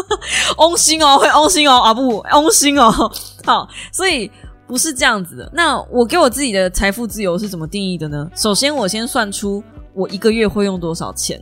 [0.58, 2.92] 翁心哦，会翁心哦，啊不，翁心哦。
[3.46, 4.30] 好，所以
[4.66, 5.50] 不是这样子的。
[5.54, 8.30] 那我给我自己的财富自由是怎么定义的呢？
[8.34, 9.64] 首先，我先算出
[9.94, 11.40] 我一个月会用多少钱。”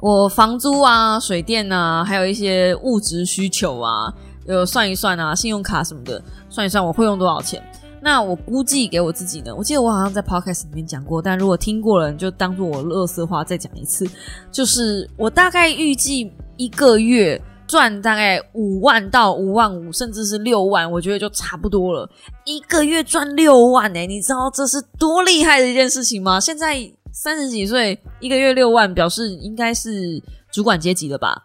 [0.00, 4.12] 我房租啊、水电啊，还有一些物质需求啊，
[4.48, 7.62] 呃，算一算啊，信用卡什么的，算一算我会用多少钱。
[8.02, 14.04] 那我估计给我自己呢，我记得我好像在 podcast 里面讲过，但如果听过了，你就当做我乐色话再讲一次。
[14.50, 22.10] 就是我大概预计一个月赚大概五万到五万五，甚至是六万，我觉得就差不多了。
[22.44, 26.40] 一个月赚六万哎，你知道这是多厉害的一件事情吗？
[26.40, 26.92] 现在。
[27.14, 30.18] 三十几岁，一个月六万，表示应该是
[30.50, 31.36] 主管阶级了吧？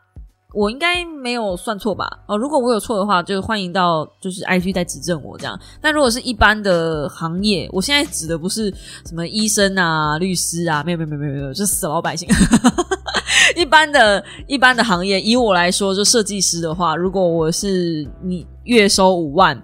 [0.54, 2.10] 我应该没有算错吧？
[2.26, 5.60] 哦，如果我有错的话，就欢迎到就是 IG 再指正我这样。
[5.82, 8.74] 但如果是一般的行业，我现在指的不是
[9.06, 12.28] 什么医生啊、律师啊，没有没有没有没有，就是死老百姓。
[13.56, 19.62] 一般的一般的行业，以我来说，就设计师的话，如果我是你月收五万，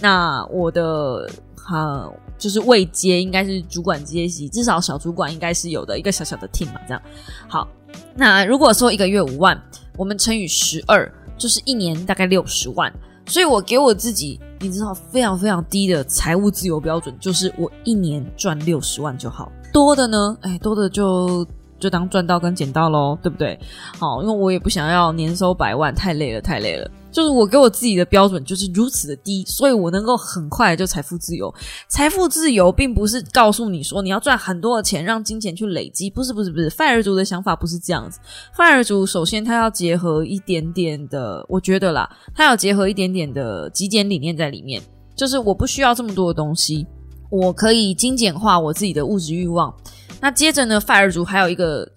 [0.00, 2.10] 那我的哈。
[2.38, 7.02] 就是未接，应该是主管阶级，至少小主管应该是有的一个小小的 team 嘛，这样。
[7.48, 7.66] 好，
[8.14, 9.58] 那如果说一个月五万，
[9.96, 12.92] 我们乘以十二，就是一年大概六十万。
[13.26, 19.50] 所以我给我自己，你知道非常非常低的财务自由标准，就是我一年赚六十万就好。
[19.72, 21.44] 多的呢，哎，多的就
[21.80, 23.58] 就当赚到跟捡到喽，对不对？
[23.98, 26.88] 好，因为我也不想要年收百万，太累了，太累了。
[27.16, 31.50] 就是我给我自己的标准就是如此的低，所以我能够很快就财富自由。
[31.88, 36.68] 财富自由并不是告诉你说你要赚很多的钱，让金钱去累积，不是不是不是。
[36.68, 38.20] 范儿族的想法不是这样子。
[38.54, 44.82] 范儿族首先他要结合一点点的，我觉得啦，他要结合一点点的极简理念在里面，
[45.16, 46.86] 就是我不需要这么多的东西，
[47.30, 49.74] 我可以精简化我自己的物质欲望。
[50.20, 51.90] 那接着呢，范儿族还有一个。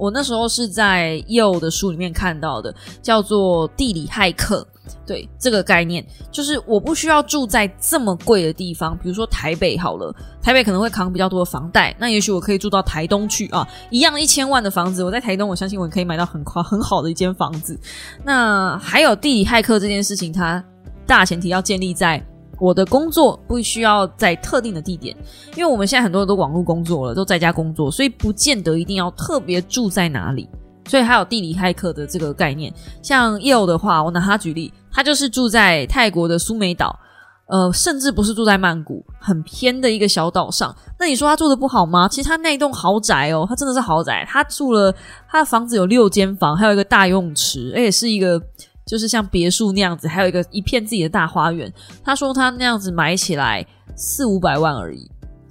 [0.00, 4.66] 我那时候是在幼的书里面看到的，叫做地理骇客。
[5.06, 17.78] 对这个概念，就是我不需要住在这么贵的地方，比如说台北好了，台北可能会扛比较多的房贷，那也许我可以住到台东去啊，一样一千万的房子，我在台东，我相信我可以买到很夸很好的一间房子。
[18.24, 20.64] 那还有地理骇客这件事情，它
[21.06, 22.24] 大前提要建立在。
[22.60, 25.16] 我的工作不需要在特定的地点，
[25.56, 30.48] 因为我们现在很多人都网络工作了，都在家工作，所以不见得一定要特别住在哪里。
[30.86, 32.72] 所以还有地理骇客的这个概念。
[33.00, 36.98] 像 e 的话，我拿他举例，他就是住在泰国的苏梅岛，
[37.46, 40.74] 呃，甚至不是住在曼谷，很偏的一个小岛上。
[40.98, 42.08] 那你说他住的不好吗？
[42.08, 44.92] 其实他那栋豪宅哦，他真的是豪宅，他住了
[45.28, 48.42] 他的房子有六间房，还有一个大游泳池，而且是一个。
[48.90, 51.72] 就是像别墅那样子，还有一个一片自己的大花园。
[52.02, 53.64] 他说他那样子买起来
[53.94, 55.08] 四五百万而已。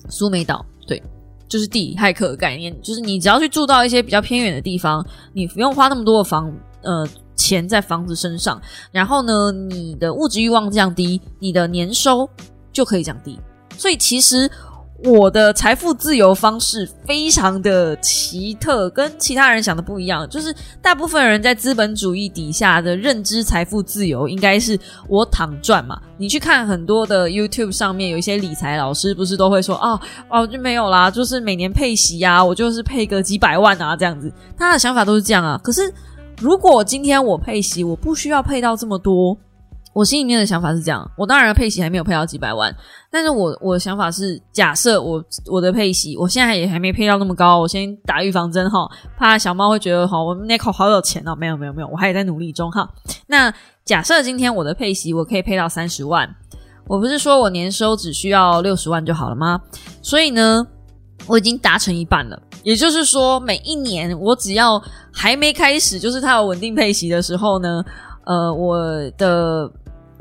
[0.10, 1.02] 苏梅岛，对，
[1.48, 8.62] 就是地骇客的概念，就是你只要去住到一些比较偏远的地方，你不用花那么多的房呃钱在房子身上，
[8.92, 12.30] 然后呢，你的物质欲望降低，你的年收
[12.74, 13.40] 就可以降低。
[13.78, 14.52] 所以其实。
[15.04, 20.28] 我的财富自由方式非常的奇特，跟其他人想的不一样。
[20.30, 24.78] 就是大部分人在资本主义底下的认知，财富自由应该是
[25.08, 25.98] 我躺赚嘛。
[26.18, 34.30] 你去看很多的 YouTube 上面有一些理财老师，不是都会说哦哦就没有啦，就是每年配息呀，我就是配个几百万啊这样子。
[34.58, 35.58] 他的想法都是这样啊。
[35.64, 35.94] 可是
[36.42, 39.38] 如果今天我配息，我不需要配到这么多。
[39.92, 42.74] 我心里面的想法是这样，我当然配息还没有配到几百万，
[43.12, 52.88] 但是我我的想法是，假设我我的配息，我现在也还没配到那么高，我先打预防针哈，怕小猫会觉得哈，我们那口好有钱哦，没有没有没有，我还在努力中哈。
[53.28, 56.34] 那假设今天我的配息我可以配到三十万，
[56.88, 59.60] 我不是说我年收只需要六十万就好了吗？
[60.02, 60.66] 所以呢，
[61.26, 64.82] 我已经达成一半了，也就是说，每一年我只要
[65.12, 67.84] 还没开始，就是它有稳定配息的时候呢，
[68.26, 68.80] 呃，我
[69.18, 69.70] 的。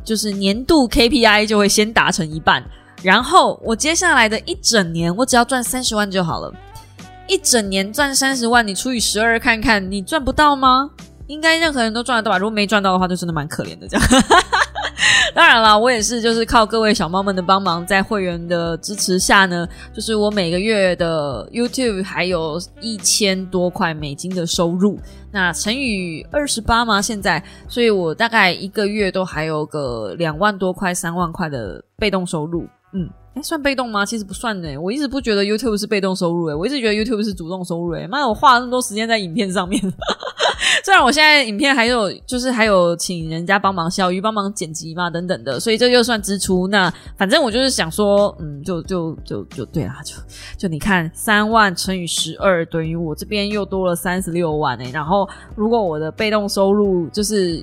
[0.08, 2.64] 就是年度 KPI 就会先达成一半，
[3.02, 6.50] 然后我接下来的一整年，我只要赚三十万就好了。
[7.26, 10.88] 一整年赚三十万，你除以十二看看，你赚不到吗？
[11.26, 12.38] 应该任何人都赚得到吧？
[12.38, 14.06] 如果没赚到的话，就真的蛮可怜的这样。
[15.34, 24.98] 当然啦，我也是，就是靠各位小猫们的帮忙，在会员的支持下呢，就是我每个月的 YouTube 还有一千多块美金的收入，
[25.30, 33.08] 那乘以二十八嘛，现在，所以我大概一个月都还有个两万多块、三万块的被动收入，嗯。
[33.34, 34.04] 哎算被动吗？
[34.04, 34.76] 其实不算呢。
[34.78, 38.04] 我一直不觉得 YouTube 是被动收入诶，我一直觉得 YouTube 是主动收入诶。
[38.08, 39.80] 妈，我花了那么多时间在影片上面，
[40.88, 46.66] 虽然我现在影片还有就是还有请人家帮忙小鱼帮忙剪辑嘛等等的，所以这又算支出。
[46.68, 50.14] 那反正我就是想说，嗯，就就就就对啦，就
[50.56, 54.90] 就你看三万乘以十二等于我这边又多了三十六万诶。
[54.90, 57.62] 然后如果我的被动收入就是。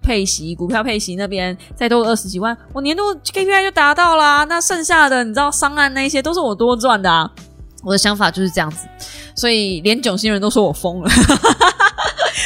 [0.00, 4.42] 配息股票配息那边再多二十几万，我年度 KPI 就达到啦。
[4.44, 7.30] 那剩下的你知道商案那些都是我多赚的啊。
[7.82, 8.88] 我的想法就是这样子，
[9.36, 11.10] 所以连囧星人都说我疯了。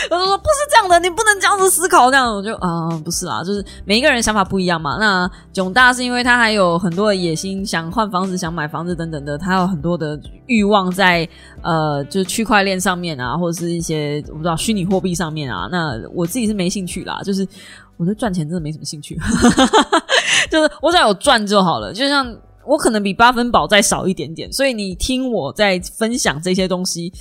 [0.08, 4.96] 他说：“不是这样的，你不能这样子思考。”这样我就啊，不是啊，就是每一个人想法不一样嘛。
[4.98, 11.28] 那囧大是因为他还有很多的野心，想换房子、想买房子等等的，他有很多的欲望在
[11.62, 15.68] 呃，就是区块链上面啊，或者是一些我不知道虚拟货币上面啊。
[15.70, 17.46] 那我自己是没兴趣啦，就是
[17.96, 19.18] 我对赚钱真的没什么兴趣，
[20.50, 21.92] 就是我只要有赚就好了。
[21.92, 22.34] 就像
[22.66, 27.12] 我可能比八分宝再少一点点，所以你听我在分享这些东西。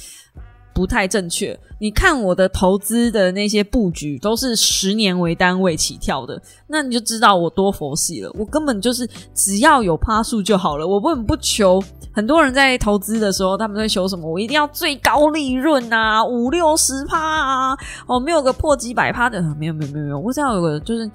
[0.78, 1.60] 不太正确。
[1.80, 8.32] 你看我的投资的那些布局都是十年为单位起跳的，那你就知道我多佛系了。
[8.38, 11.84] 我根本就是只要有趴数就好了，我根本不求。
[12.12, 14.32] 很多人在投资的时候，他们在求什么？
[14.32, 21.10] 我一定要最高利润啊， 五六十趴啊，哦，没有个破几百趴的，没有没有没有没有，我只要有个就是。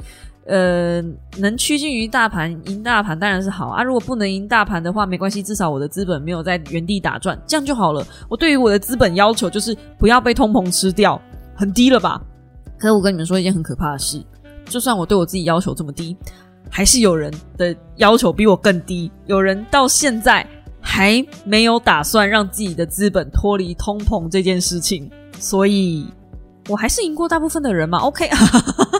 [0.44, 1.00] 呃，
[1.38, 3.82] 能趋近于大盘赢大盘当然是好啊。
[3.82, 8.04] 如果不能赢大盘的话，没关系，至少我的资本没有在原地打转，这样就好了。
[8.28, 11.20] 我对于我的资本要求就是不要被通膨吃掉，
[11.54, 12.20] 很低了吧？
[12.76, 14.20] 可是我跟你们说一件很可怕的事，
[14.64, 16.16] 就算我对我自己要求这么低，
[16.68, 19.12] 还是有人的要求比我更低。
[19.26, 20.44] 有人到现在
[20.80, 26.04] 还没有打算让自己的资本脱离通膨这件事情，所以
[26.68, 27.98] 我还是赢过大部分的人嘛。
[27.98, 28.28] OK。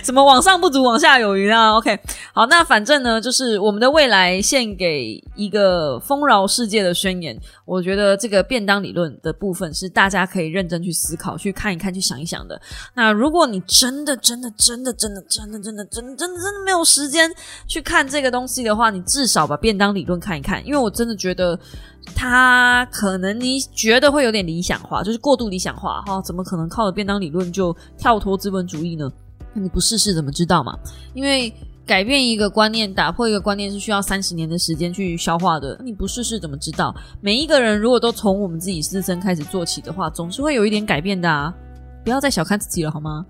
[0.04, 1.98] 怎么往上不足，往下有余啊？OK，
[2.32, 7.38] 好，那反正呢，就是我们的未来献给一个丰饶世界的宣言。
[7.64, 12.60] 我觉得这个便当理论的部分是大家可以认真去思考、去看一看、去想一想的。
[12.94, 17.30] 那如果你真的、真的、真的、真的、真的、真的、真的、真的、真的没有时间
[17.66, 21.58] 去看这个东西的话，你至少把便当理论看一看，因为我真的觉得
[22.14, 26.20] 它可能你觉得会有点理想化，就是过度理想化哈？
[26.22, 29.10] 怎么可能靠着便当理论就跳脱资本主义呢？
[29.52, 30.78] 你不试试怎么知道嘛？
[31.14, 31.52] 因为
[31.86, 35.76] 改变一个观念、打破一个观念是需要三十年的时间去消化的。
[35.84, 36.94] 你不试试怎么知道？
[37.20, 41.52] 每一个人如果都从我们自己自身开始做起的话，总是会有一点改变的啊！
[42.04, 43.26] 不要再小看自己了，好吗？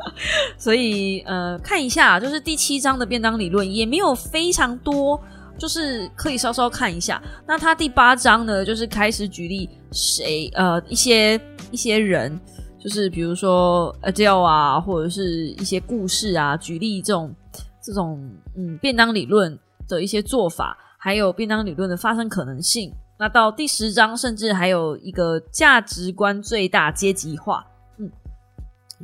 [0.56, 5.20] 所以呃，看一下，就是第七章的便当理论也没有非常多，
[5.58, 7.22] 就是可以稍稍看一下。
[7.46, 11.38] 那他第八章呢，就是开始举例谁呃一些
[11.70, 12.40] 一些人。
[12.78, 17.34] 就是比如说 Adele 啊，或者是一些故事啊，举例这种
[17.82, 18.18] 这种
[18.56, 19.58] 嗯便当理论
[19.88, 22.92] 的一些做法，还有便当理论的发生可能性。
[23.18, 27.66] 那到第十章，甚至还有一个价值观最大阶级化。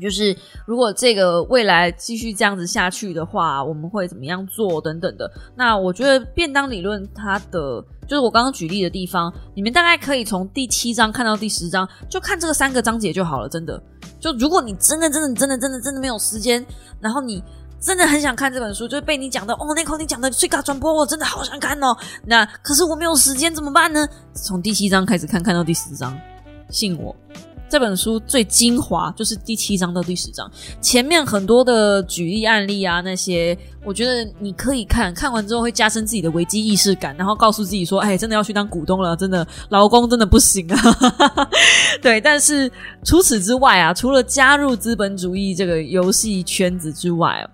[0.00, 0.36] 就是
[0.66, 5.30] 如果这个未来继续这样子下去的话，我们会怎么样做等等的。
[5.56, 13.48] 那我觉得便当理论它的就是我刚刚举例的地方，你们大概可以从第七章看到第十章，就看这个三个章节就好了。
[13.48, 13.80] 真的，
[14.18, 16.64] 就如果你真的真的真的真的真的没有时间，
[17.00, 17.42] 然后你
[17.80, 21.96] 真的很想看这本书，就是被你讲的哦，那口你讲的最高传播，我真的好想看哦。
[22.26, 24.06] 那可是我没有时间怎么办呢？
[24.34, 26.18] 从第七章开始看，看到第十章，
[26.68, 27.14] 信我。
[27.74, 30.48] 这本书最精华就是第七章到第十章，
[30.80, 40.80] 前面很多的举例案例啊，那些我觉得你可以看看完之后会加深自己的危机意识感，然后告诉自己说：“哎，真的要去当股东了，真的劳工真的不行啊。
[42.00, 42.70] ”对，但是
[43.02, 47.44] 除此之外啊，除了加入资本主义这个游戏圈子之外，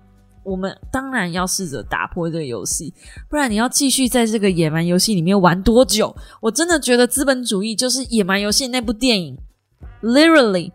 [0.43, 2.93] 我们当然要试着打破这个游戏，
[3.27, 6.15] 不然你要继续在这个野蛮游戏里面玩多久？
[6.41, 9.35] 我真的觉得资本主义就是野蛮游戏那部电影。
[10.01, 10.71] Literally，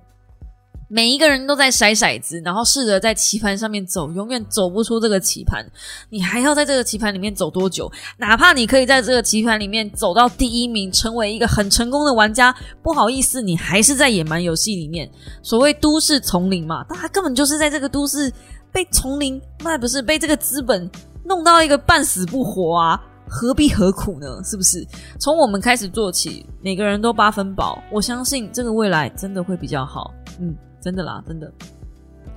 [0.88, 5.66] 每一个人都在甩骰子，然后试着在棋盘上面走，永远走不出这个棋盘。
[6.10, 7.90] 你还要在这个棋盘里面走多久？
[8.18, 15.10] 哪怕你可以在这个棋盘里面走到第一名，成为一个很成功的玩家，不好意思，你还是在野蛮游戏里面。
[15.42, 18.32] 所谓都市丛林嘛，他根本就是在这个都市
[18.70, 20.88] 被丛林，那不是被这个资本
[21.24, 23.02] 弄到一个半死不活啊。
[23.28, 24.40] 何必何苦呢？
[24.44, 24.86] 是不是？
[25.18, 30.12] 从我们开始做起，每个人都八分饱，我相信这个未来真的会比较好。
[30.40, 31.50] 嗯，真的啦，真的。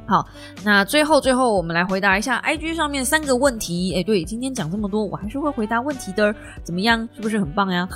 [0.07, 0.27] 好，
[0.63, 3.93] 那最后最后我们来回答一下 IG 上面三个问题。
[3.95, 6.33] 哎，对，今天讲这么多，我还是会回答问题的，
[6.63, 7.07] 怎么样？
[7.13, 7.87] 是不是很棒呀？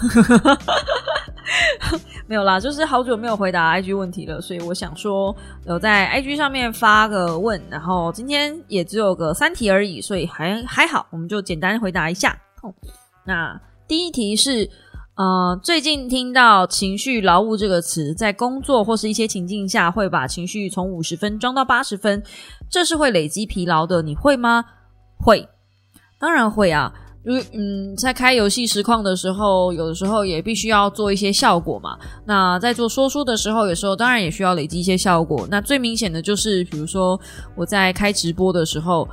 [2.28, 5.36] 没有啦，就是好久没有回答 IG 问题了，所以我想说
[5.66, 12.38] 有在 IG 上面发个问，然后今天也只有个三题而已，所以还还好，我们就简单回答一下。
[13.26, 14.70] 那第一题是。
[15.16, 22.24] 呃，最近听到“情绪劳务”这个词，在工作或是一些情境下，会把情绪从五十分装到八十分，
[22.68, 24.02] 这是会累积疲劳的。
[24.02, 24.66] 你会吗？
[25.20, 25.48] 会，
[26.20, 26.92] 当然会啊。
[27.26, 31.96] 因为嗯，在开游戏实况的时候，有的时候也必须要做一些效果嘛。
[32.26, 35.48] 那在做说书的时候，有时候当然也需要累积一些效果。
[35.48, 37.20] 那最明显的就是，比如说
[37.56, 39.08] 我在开直播的时候。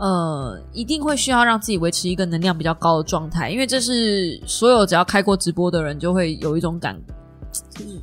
[0.00, 6.98] 呃，一定会需要让自己维持一个能量比较高的状态，因为这是所有只要开过直播的人就会有一种感，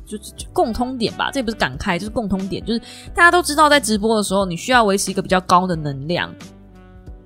[0.06, 1.32] 就是就共通点吧。
[1.32, 2.78] 这不是感慨，就是共通点，就是
[3.12, 6.32] 大家都知道，在直播的时候你需要维持一个比较高的能量，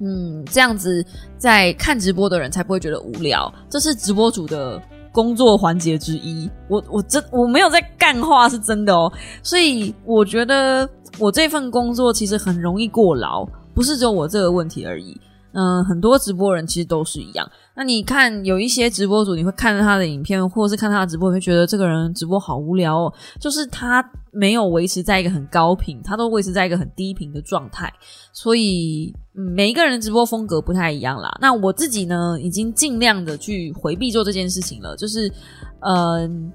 [0.01, 1.05] 嗯，这样子
[1.37, 3.53] 在看直播的人才不会觉得无聊。
[3.69, 4.81] 这是直播主的
[5.13, 6.51] 工作环节之一。
[6.69, 9.13] 我我真我没有在干话，是真的哦。
[9.43, 13.47] 所以我觉得我这份工作其实很容易过劳。
[13.75, 15.19] 不是只有我这个问题而已，
[15.53, 17.51] 嗯，很多直播人其实都是一样。
[17.75, 23.13] 那你看，有一些直播主，你会看他的影片，或是看他的直播，你会觉得这个人直播好无聊哦。
[23.41, 27.93] 就是他没有维持在一个很高频，他都维持在一个很低频的状态。
[28.33, 31.31] 所以每一个人直播风格不太一样啦。
[31.41, 35.33] 那我自己呢，已经尽量的去回避做这件事情了，就是
[35.81, 36.53] 嗯。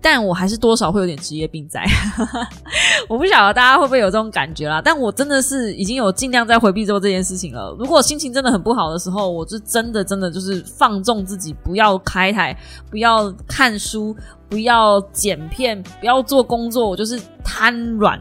[0.00, 1.84] 但我还是多少会有点职业病在，
[3.08, 4.80] 我不晓得大家会不会有这种感觉啦。
[4.82, 7.74] 但我真的是已经有尽量在回避做这件事情了。
[7.78, 12.56] 如果心情真的很不好的时候，我就真的真的就是放纵自己，不要开台，
[12.90, 14.16] 不要看书。
[14.48, 18.18] 不要剪片，不要做工作，我就是瘫软。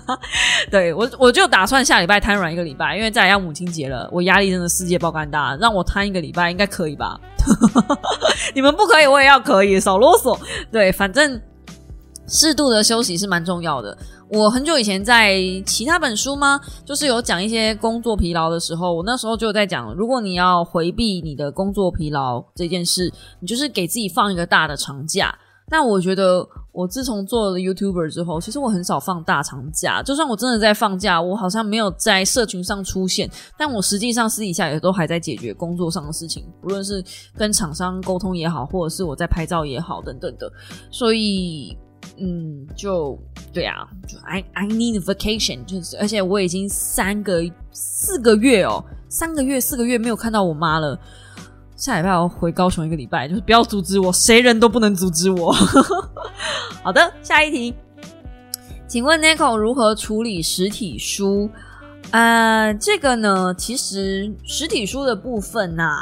[0.70, 7.18] 对我，我就打算下礼拜瘫软一个礼拜，因为再要母亲节了，我压力真的世界爆肝大，让我瘫一个礼拜应该可以吧？
[8.54, 10.38] 你们不可以，我也要可以，少啰嗦。
[10.70, 11.40] 对，反正
[12.26, 13.96] 适度的休息是蛮重要的。
[14.30, 16.60] 我很久以前在其他本书吗？
[16.84, 25.34] 就是有讲一些工作疲劳的时候，我那时候就在讲，如果你要回避你的工作疲劳这件事，你就是给自己放一个大的长假。
[25.70, 30.02] 那我觉得，我自从做了 YouTuber 之后，其实我很少放大长假。
[30.02, 37.02] 就算我真的在放假，我好像没有在社群上出现，但我实际上私底下也都还在解决工作上的事情，不论是
[37.36, 40.52] 跟厂商沟通也好，或者是我在拍照也好，等等的。
[40.90, 41.76] 所以，
[42.18, 43.18] 嗯，就
[43.52, 47.42] 对啊，就 I I need vacation，就是而且我已经三个
[47.72, 51.00] 四个月哦，三个月四个月没有看到我妈了。
[51.76, 55.52] 下礼拜要回高雄一个礼拜，就是不要阻止我，谁人都不能阻止我。
[56.82, 57.74] 好的，下一题，
[58.86, 61.50] 请问 Nico 如何处理实体书？
[62.10, 66.00] 呃，这个呢，其实实体书的部分呐，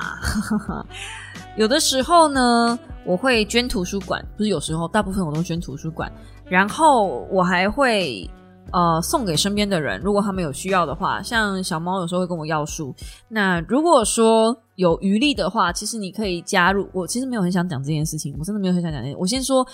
[1.56, 6.12] 有的时候呢，我会捐图书馆，不是有时候，大部分我都捐图书馆，
[6.48, 8.28] 然后我还会。
[8.72, 12.94] 呃，送给身边的人，如果他们有需要的话，像小猫有时候会跟我要书。
[13.28, 16.88] 那如果说有余力的话，其实你可以加入。
[16.92, 19.02] 我其实没有很想讲这件事情，我真的没有很想讲。
[19.18, 19.66] 我先说，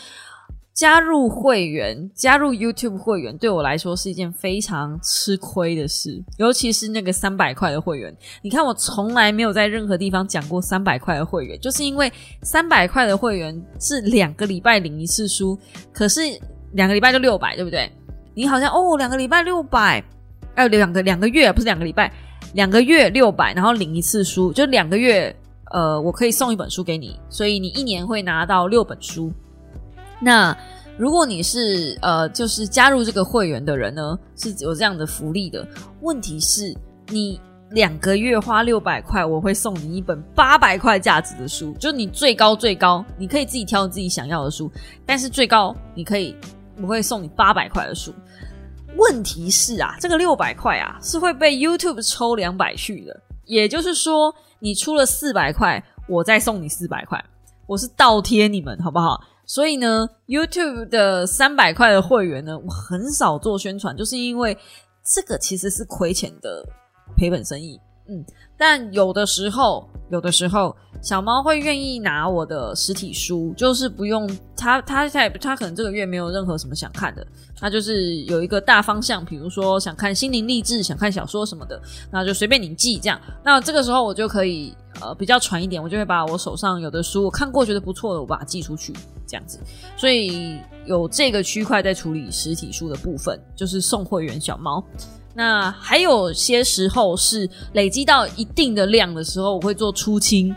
[0.74, 8.12] 加入会员，加入 YouTube 会员，对我来说是一件非常吃亏的事，尤其是那个三百块的会员。
[8.42, 15.56] 你看，我从来没有在任何地方讲过三百块的会员，就是因为三百块的会员是两个礼拜领一次书，
[15.92, 16.20] 可是
[16.72, 17.88] 两个礼拜就六百，对不对？
[18.38, 20.00] 你好像哦，两个礼拜六百，
[20.54, 22.08] 哎，两个两个月不是两个礼拜，
[22.52, 25.34] 两个月六百，然后领一次书，就两个月，
[25.72, 29.32] 呃，我可以送一本书给你，所以你一年会拿到六本书。
[30.20, 30.56] 那
[30.96, 35.66] 如果你是呃，就是加入这个会员的人呢，是有这样的福利的。
[36.02, 36.72] 问题是，
[37.08, 44.70] 你两个月花六百块，我会送你一本八百块价值的书，就你最高最高，你可以自己挑自己想要的书，
[45.04, 46.36] 但是最高你可以
[46.80, 48.14] 我会送你八百块的书。
[48.98, 57.24] 问题是啊，这个六百块啊是会被 YouTube 抽两百去的，也就是说，你出了四百块，我再送你四百块，
[57.66, 59.18] 我是倒贴你们，好不好？
[59.46, 64.56] 所以呢，YouTube 的三百块的会员呢，我很少做宣传，就是因为
[65.02, 66.62] 这个其实是亏钱的
[67.16, 67.80] 赔本生意。
[68.08, 68.24] 嗯，
[68.58, 77.24] 但有的时候，有的时候小猫会愿意拿我的实体书，就是不用它，它它它可能这个月没有任何什么想看的，
[77.56, 81.80] 它就是有一个大方向，比如说想看心灵励志，想看小说什么的，
[82.10, 83.20] 那就随便你寄这样。
[83.44, 88.92] 那这个时候我就可以呃比较传一点，我就会把我手上有的书我看过觉得不错的，我把它寄出去
[89.26, 89.60] 这样子。
[89.96, 94.82] 所以有这个区块在处理实体书的部分，就是送会员小猫。
[95.38, 100.52] 那还有些时候是累积到一定的量的时候，我会做出清，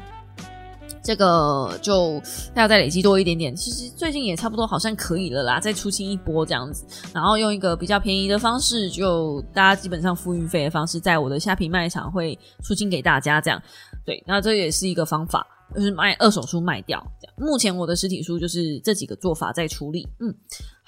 [1.04, 2.20] 这个就
[2.56, 3.56] 要再累积多一点点。
[3.56, 13.62] 其实最近也差不多，好像可以了啦，再出清一波这样子，然后用一个比较便宜的方式，就大家基本上付运费的方式，在我的虾皮卖场会出清给大家这样。
[14.04, 15.46] 对，那这也是一个方法。
[15.74, 17.02] 就是卖二手书卖掉，
[17.38, 20.06] 目前我的实体书就是这几个做法在处理。
[20.20, 20.28] 嗯，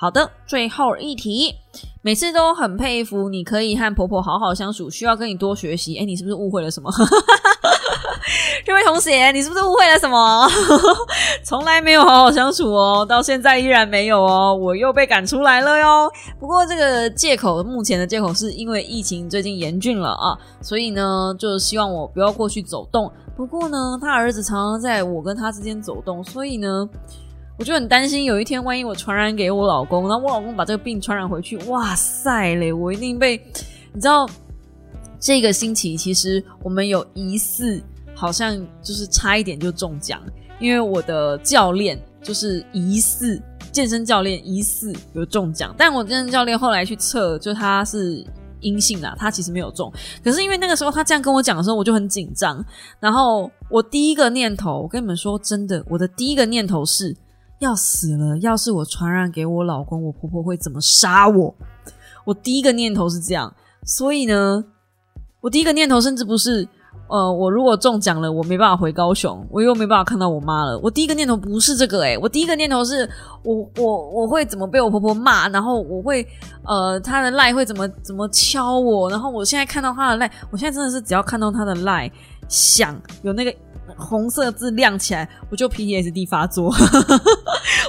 [0.04, 0.30] 好的。
[0.46, 1.56] 最后一题，
[2.02, 5.98] 每次都很佩服你可以和婆婆好好相处，需要跟你多学习。
[5.98, 6.92] 哎，你是不是误会了什么？
[8.66, 10.46] 这位同学，你是不是误会了什么？
[11.42, 16.12] 从来没有好好相处哦，到现在依然没有哦，我又被赶出来了哟。
[16.38, 23.10] 不过这个借口，目前的借口是因为疫情最近严峻了啊，所以呢，就希望我不要过去走动。
[23.38, 26.88] 不过呢，他儿子常常在我跟他之间走动，所以呢，
[27.64, 33.42] 我就很担心有一天万一我传染给我老公，然后我老公把这个病传染回去，哇塞嘞，我一定被
[33.94, 34.30] 你知道。
[35.18, 37.82] 这个星期其实我们有疑似。
[38.16, 40.22] 好像就是差一点就中奖，
[40.60, 43.42] 因为我的教练就是疑似
[43.72, 48.24] 健身教练疑似有中奖，但我健身教练后来去测，就他是
[48.62, 49.92] 阴性啦，他其实没有中。
[50.24, 52.64] 可是因为那个时候他这样跟我讲的时候，我就很紧张。
[53.00, 57.14] 然后我第一个念头，我跟你们说真的，我的第一个念头是
[57.64, 61.56] 要死了，要是我传染给我老公，我婆婆会怎么杀我？
[62.26, 63.54] 我第一个念头是这样，
[63.86, 64.64] 所以呢，
[65.42, 66.68] 我第一个念头甚至不是。
[67.10, 70.80] 呃，我如果中奖了，我没办法回高雄，我又没办法看到我妈了。
[70.80, 73.08] 我第一个念头不是这个，诶，我第一个念头是
[73.44, 76.26] 我我我会怎么被我婆婆骂，然后我会
[76.64, 82.10] 呃，她的赖会怎么怎么敲我，然后我现在看到她的赖，我现在真的是只要看到她的赖
[82.48, 83.54] 想有那个
[83.98, 86.74] 红色字亮起来，我就 PTSD 发作，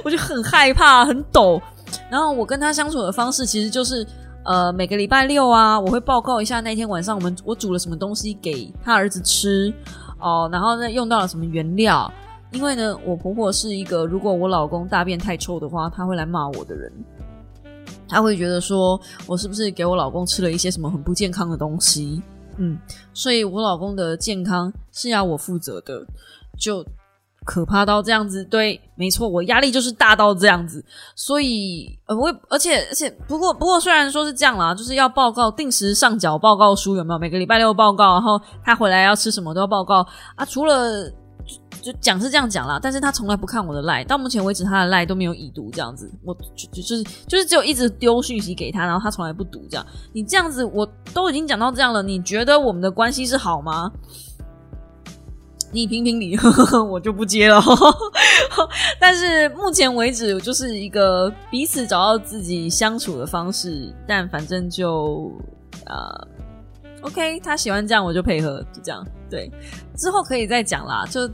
[0.05, 1.61] 我就很害怕，很抖。
[2.09, 4.07] 然后我跟他相处的方式其实就是。
[4.47, 9.73] 呃，每个礼拜六啊，我会报告一下那天晚上我们我煮了什么东西给他儿子吃
[10.21, 12.13] 哦，然后呢用到了什么原料。
[12.53, 16.93] 因为呢，我婆婆是一个如果我老公大便太臭的话，他会来骂我的人，
[18.07, 22.21] 他会觉得说我是不是给我老公吃了一些什么很不健康的东西？
[22.59, 22.79] 嗯，
[23.15, 26.05] 所以我老公的健康是要我负责的，
[26.59, 26.85] 就。
[27.45, 30.83] 可怕到这样子，对，没错，我压力就是大到这样子，
[31.15, 37.19] 所以呃，我而且而且，不过不过，虽然说是这样啦，就是要报告，定时上缴报告书，有没有？
[37.19, 40.45] 每个礼拜六报告，然后他回来要吃什么都要报告啊。
[40.45, 41.11] 除了
[41.83, 49.87] 就讲是这样讲啦，但是他从来不看我的赖，到目前为止他的赖都没有已读这样子，我就就是就是只有一直丢讯息给他，然后他从来不读这样。
[50.15, 53.93] 你这样子，我都已经讲到这样了，你觉得我们的关系是好吗？
[55.75, 56.39] 你评评理，
[56.89, 57.61] 我就不接了。
[59.01, 63.93] 但是目前为止，我就是一个彼此找到自己相处的方式。
[64.07, 65.33] 但反正就
[65.85, 66.29] 呃
[67.03, 69.05] ，OK，他喜欢这样，我就配合，就这样。
[69.29, 69.51] 对，
[69.97, 71.05] 之后可以再讲啦。
[71.11, 71.29] 就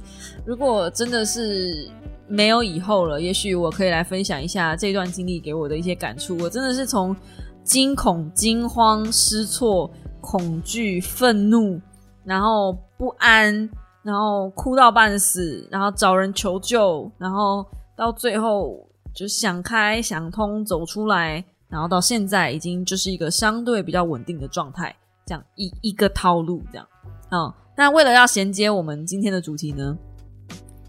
[0.46, 1.86] 如果真的是
[2.26, 6.34] 没有以后了，也许我可以来分享一下这段经历给我的一些感触。
[6.38, 7.14] 我真的是从
[7.62, 9.90] 惊恐、惊慌失措、
[10.22, 11.78] 恐惧、愤怒，
[12.24, 13.68] 然后不安。
[14.02, 24.96] 然后哭到半死，然后找人求救，然后到最后就想开想通走出来，然后到现在已经就是一个相对比较稳定的状态，
[25.26, 26.86] 这样一一个套路这样。
[27.30, 29.94] 嗯，那为了要衔接我们今天的主题呢，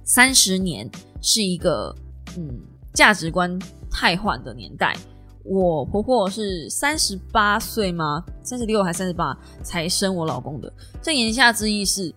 [0.05, 0.89] 三十年
[1.21, 1.93] 是一个
[2.37, 2.61] 嗯
[2.93, 3.59] 价值观
[3.91, 4.95] 太换的年代。
[5.43, 8.23] 我婆婆是三十八岁吗？
[8.41, 10.71] 三十六还三十八才生我老公的？
[11.01, 12.13] 这言下之意是。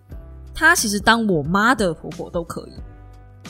[0.55, 2.71] 她其实当我妈的婆婆都可以，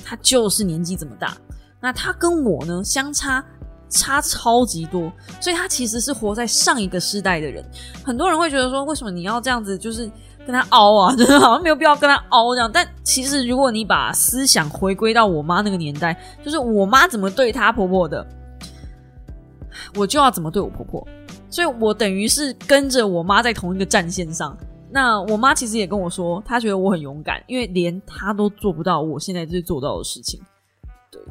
[0.04, 1.38] 她就是年纪这么大。
[1.80, 3.46] 那她跟我呢相差
[3.88, 7.64] 差超级多，所以她其实是活在上一个世代的人。
[8.04, 11.16] 很多人会觉得说，为什么你要这样子，就是跟她凹啊？
[11.16, 12.70] 真 的好像没有必要跟她凹这样。
[12.74, 18.26] 但其实如果你把思想回归到我妈那个年代，就是我妈怎么对她婆婆的，
[19.96, 21.08] 我就要怎么对我婆婆。
[21.50, 24.58] 所以我等于是跟着我妈在同一个战线上。
[24.96, 30.40] 那我妈其实也跟我说，她觉得我很勇敢，因为连她都做不到我现在最做到的事情。
[31.12, 31.22] 对，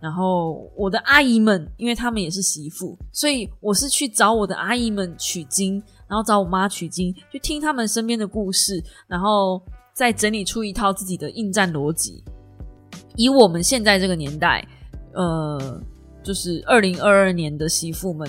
[0.00, 5.74] 然后我的阿姨们，因为她们也是媳妇，所以我是去找我的阿姨们取经，
[6.08, 9.60] 然后找我妈取经，去听他们身边的故事，然后
[9.92, 12.24] 再整理出一套自己的应战逻辑。
[13.16, 14.66] 以我们现在这个年代，
[15.12, 15.78] 呃，
[16.22, 18.26] 就是二零二二年的媳妇们，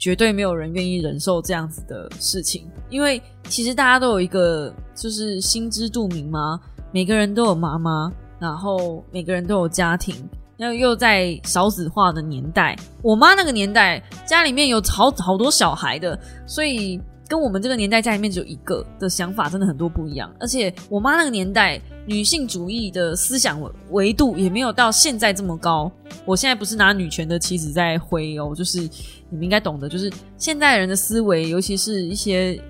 [0.00, 6.58] 绝对没有人愿意忍受这样子的事情，因为其实大家都有一个就是心知肚明嘛，
[6.90, 10.16] 每个人都有妈妈，然后每个人都有家庭。
[10.56, 17.00] 又又在少子化的年代，我妈那个年代家里面有好好多小孩的，所以
[17.30, 20.34] 跟我们这个年代家里面只有一个的想法真的很多不一样。
[20.40, 25.88] 而且我妈那个年代女性主义的思想维度也没有到现在这么高。
[26.24, 32.60] 我现在不是拿女权的妻子在挥哦，就是你们应该懂得，就是现代人的思维，尤其是一些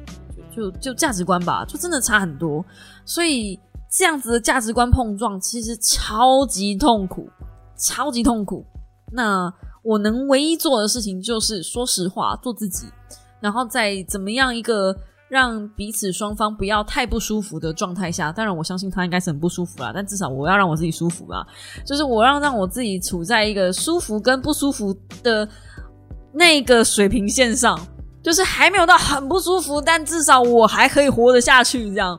[0.55, 2.63] 就就价值观吧，就真的差很多。
[3.07, 3.59] 所以
[3.91, 7.27] 这样子的价值观碰撞，其实超级痛苦。
[7.79, 8.63] 超级痛苦。
[9.11, 9.51] 那
[9.83, 12.87] 我能唯一做的事情就是说实话，做自己，
[13.41, 14.95] 然后在怎么样一个
[15.29, 21.47] 让彼此双方不要太不舒服的状态下，当然我相信他应该是很不舒服啦，但至少我要让我自己舒服啦，
[21.87, 25.49] 就是我让让我自己处在一个舒服跟不舒服的
[26.33, 27.79] 那个水平线上，
[28.23, 32.19] 就是还没有到很不舒服，但至少我还可以活得下去这样。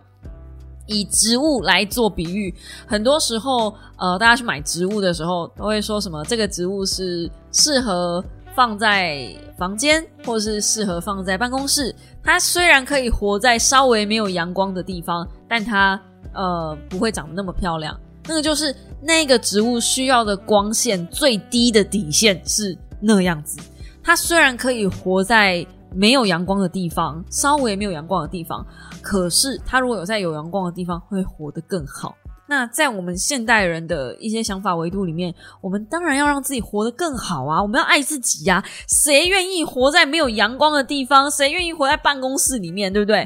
[0.87, 2.53] 以植物来做比喻，
[2.85, 8.21] 很多时候，呃，大家去买植物的时候，都会说什么这个植物是适合
[8.55, 9.27] 放在
[9.57, 11.95] 房间，或是适合放在办公室。
[12.23, 15.99] 它虽然可以活在稍微没有阳光的地方，但它
[16.33, 17.99] 呃不会长得那么漂亮。
[18.27, 23.59] 那个就是那个植物需要的光线最低的底线是那样子。
[24.03, 25.65] 它虽然可以活在。
[25.93, 28.65] 没有阳光的地方，稍微没有阳光的地方，
[29.01, 32.15] 可是它如果有在有阳光的地方，会活得更好。
[32.51, 37.61] 那在我们现代人的一些想法维度里面，我们当然要让自己活得更好啊！
[37.61, 38.61] 我们要爱自己呀！
[38.89, 41.31] 谁愿意活在没有阳光的地方？
[41.31, 42.91] 谁愿意活在办公室里面？
[42.91, 43.25] 对不对？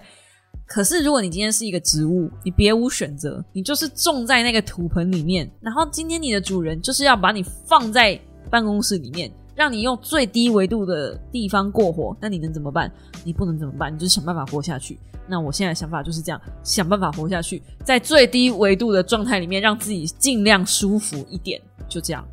[0.68, 8.20] 可是如果你今天是一个植物，你别无选择，你就是种在那个土盆里面，然后今天你的主人就是要把你放在
[8.52, 9.32] 办公室里面。
[9.56, 12.92] 让你用最低维度的地方过活，那你能怎么办？
[13.24, 13.94] 你不能怎么办？
[13.94, 15.00] 你就想办法活下去。
[15.28, 22.24] 那我现在想法就是这样，想办法活下去，在最低维度的状态里面，让自己尽量舒服一点，就这样。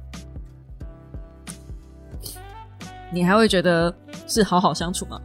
[3.13, 3.95] 你还会觉得
[4.27, 5.21] 是好好相处吗？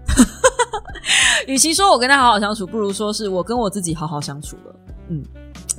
[1.47, 4.75] 与其说我跟他好好相处，不如说是我跟我自己好好相处了。
[5.09, 5.23] 嗯，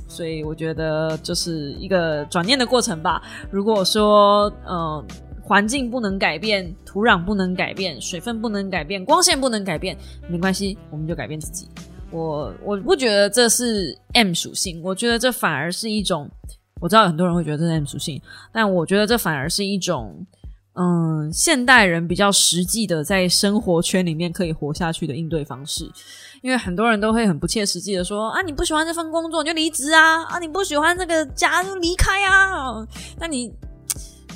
[0.08, 3.22] 所以我觉得就是一个转念的过程吧。
[3.50, 5.06] 如果说，嗯。
[5.48, 9.96] 环境不能改变，土壤不能改变，水分不能改变，光线不能改变，
[10.28, 11.66] 没关系，我们就改变自己。
[12.10, 16.28] 我我不觉得这是 M 属性，我觉得这反而是一种，
[16.82, 18.20] 我知道很多人会觉得这是 M 属性，
[18.52, 20.26] 但我觉得这反而是一种，
[20.74, 25.90] 嗯，现代人比较实际的在生活圈里面可以活下去的应对方式。
[26.42, 32.86] 因为很多人都会很不切实际的说啊，你不喜欢这份工作你就离职啊，啊，你不喜欢这个家就离开啊，
[33.18, 33.50] 那你。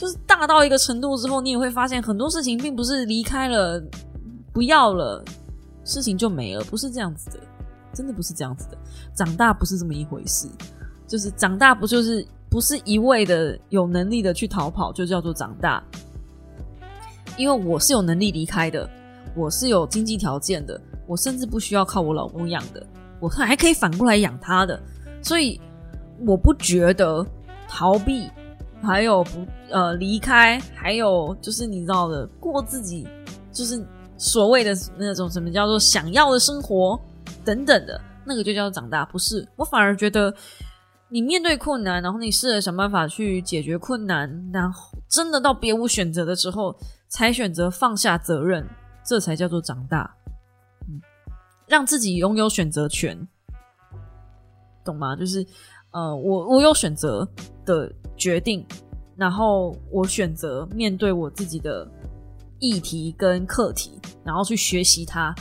[0.02, 3.80] 就是大到一个程度之后，你也会发现很多事情并不是离开了
[4.52, 5.24] 不要了，
[5.84, 7.38] 事情就没了，不是这样子的，
[7.94, 8.76] 真的不是这样子的。
[9.14, 10.48] 长大不是这么一回事，
[11.06, 15.80] 就是长大不就是不是一味的有能力的去逃跑就叫做长大。
[17.36, 18.90] 因为我是有能力离开的，
[19.36, 22.84] 我是有经济条件的，我甚至不需要靠我老公养的，
[23.20, 24.82] 我还可以反过来养他的，
[25.22, 25.60] 所以
[26.26, 27.24] 我不觉得
[27.68, 28.28] 逃避。
[28.84, 33.08] 还有不呃离开，还有就是你知道的过自己，
[33.50, 33.84] 就是
[34.16, 37.00] 所谓的那种什么叫做想要的生活
[37.44, 39.48] 等等的那个就叫做长大，不是？
[39.56, 40.32] 我反而觉得
[41.08, 46.76] 你面对困难，然后你试着想办法去解决困难，然后真的到别无选择的时候，
[47.08, 48.64] 才选择放下责任，
[49.04, 50.14] 这才叫做长大。
[50.88, 51.00] 嗯，
[51.66, 53.26] 让自己拥有选择权，
[54.84, 55.16] 懂吗？
[55.16, 55.46] 就是。
[55.94, 57.28] 呃，我我有选择
[57.66, 58.66] 的决定，
[59.22, 61.86] 然后我选择面对我自己的
[62.58, 63.92] 议题跟课题，
[64.24, 65.32] 然后去学习它。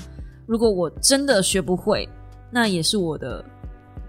[0.46, 2.08] 如果我真的学不会，
[2.52, 3.44] 那也是我的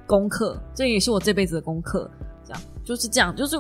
[0.07, 2.07] 功课，这也是我这辈子的功课。
[2.45, 3.57] 这样就是这样，就是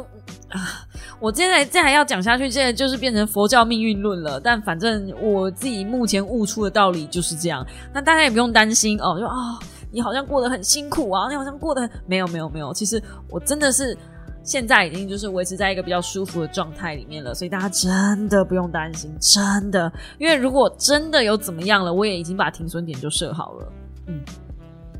[0.50, 0.84] 啊，
[1.18, 4.38] 我接下来再还要讲下去，现在就是变成佛教命运论了。
[4.38, 9.58] 但反正我自己目前悟出的道理就是这样，那大家也不用担心哦，就啊。
[9.94, 11.28] 你好像过得很辛苦啊！
[11.28, 13.94] 你好像过得没有没有没有，其实我真的是
[14.42, 23.72] 现在已经就是维持在一个比较舒服的状态里面了，所以大家真的不用担心，真的，因为如果真的有怎么样了，我也已经把停损点就设好了，
[24.08, 24.20] 嗯，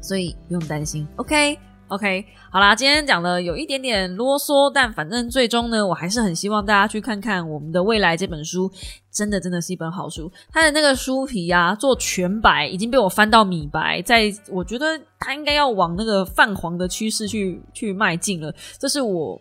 [0.01, 1.59] 所以不用担心，OK。
[1.93, 8.71] OK，好啦，今天讲的有一点点啰嗦，但反正最终呢，我还是很希望大家去看看我们的未来这本书，
[9.13, 10.33] 真的真的是一本好书。
[10.51, 18.51] 它的那个书皮啊，做全白已经被我翻到米白，在我觉得它应该要往那个泛黄的趋势去去迈进了。
[18.79, 19.39] 这是我。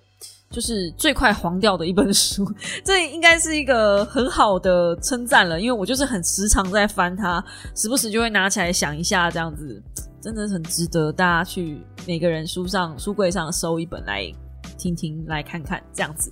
[0.52, 2.46] 就是最快黄掉的一本书，
[2.86, 7.44] 这应该是一个很好的称赞了，因为我就是很时常在翻它，
[7.76, 9.82] 时不时就会拿起来想一下，这样子。
[10.22, 14.32] 真的很值得大家去每个人书上书柜上收一本来
[14.78, 16.32] 听听来看看，这样子。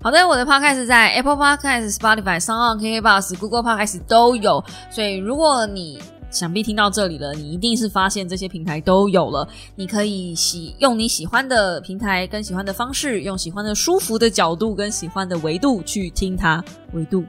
[0.00, 5.98] 好的，我的 podcast 在 Apple Podcast、Spotify、s o n g KKBox、Google Podcast 都有，所以如果你
[6.34, 9.48] 想必听到这里了，你一定是发现这些平台都有了。
[9.76, 16.62] 你可以喜用你喜欢的平台跟喜欢的方式，用喜欢的舒服的角度跟喜欢的维度去听它。
[16.92, 17.24] 维度，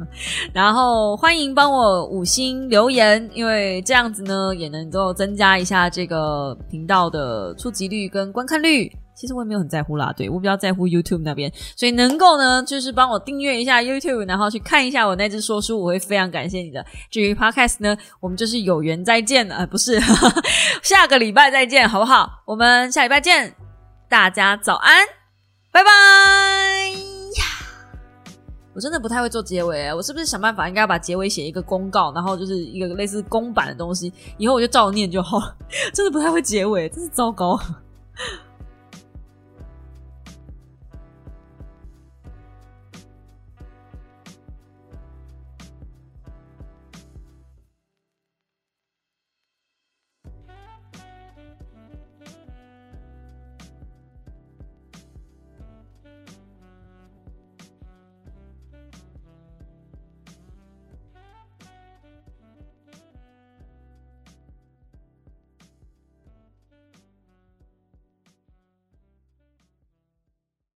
[0.52, 8.90] 然后欢迎帮我五星留言，因为这样子呢也能够增加一下这个频道的触及率跟观看率。
[9.20, 16.82] 其实我也没有很在乎啦，对我比较在乎 YouTube 那边，所以能够呢，就是帮我订阅一下 YouTube，然后去看一下我那只说书，我会非常感谢你的。
[17.10, 20.00] 至于 Podcast 呢，我们就是有缘再见了，不是
[20.82, 22.30] 下个礼拜再见，好不好？
[22.46, 23.54] 我们下礼拜见，
[24.08, 25.04] 大家早安，
[25.70, 25.90] 拜拜
[27.36, 27.44] 呀！
[28.74, 35.54] 我真的不太会做结尾，我是不是想办法应该要把结尾写一个公告，然后就是一个类似公版的东西，以后我就照念就好了。
[35.92, 37.60] 真的不太会结尾，真是糟糕。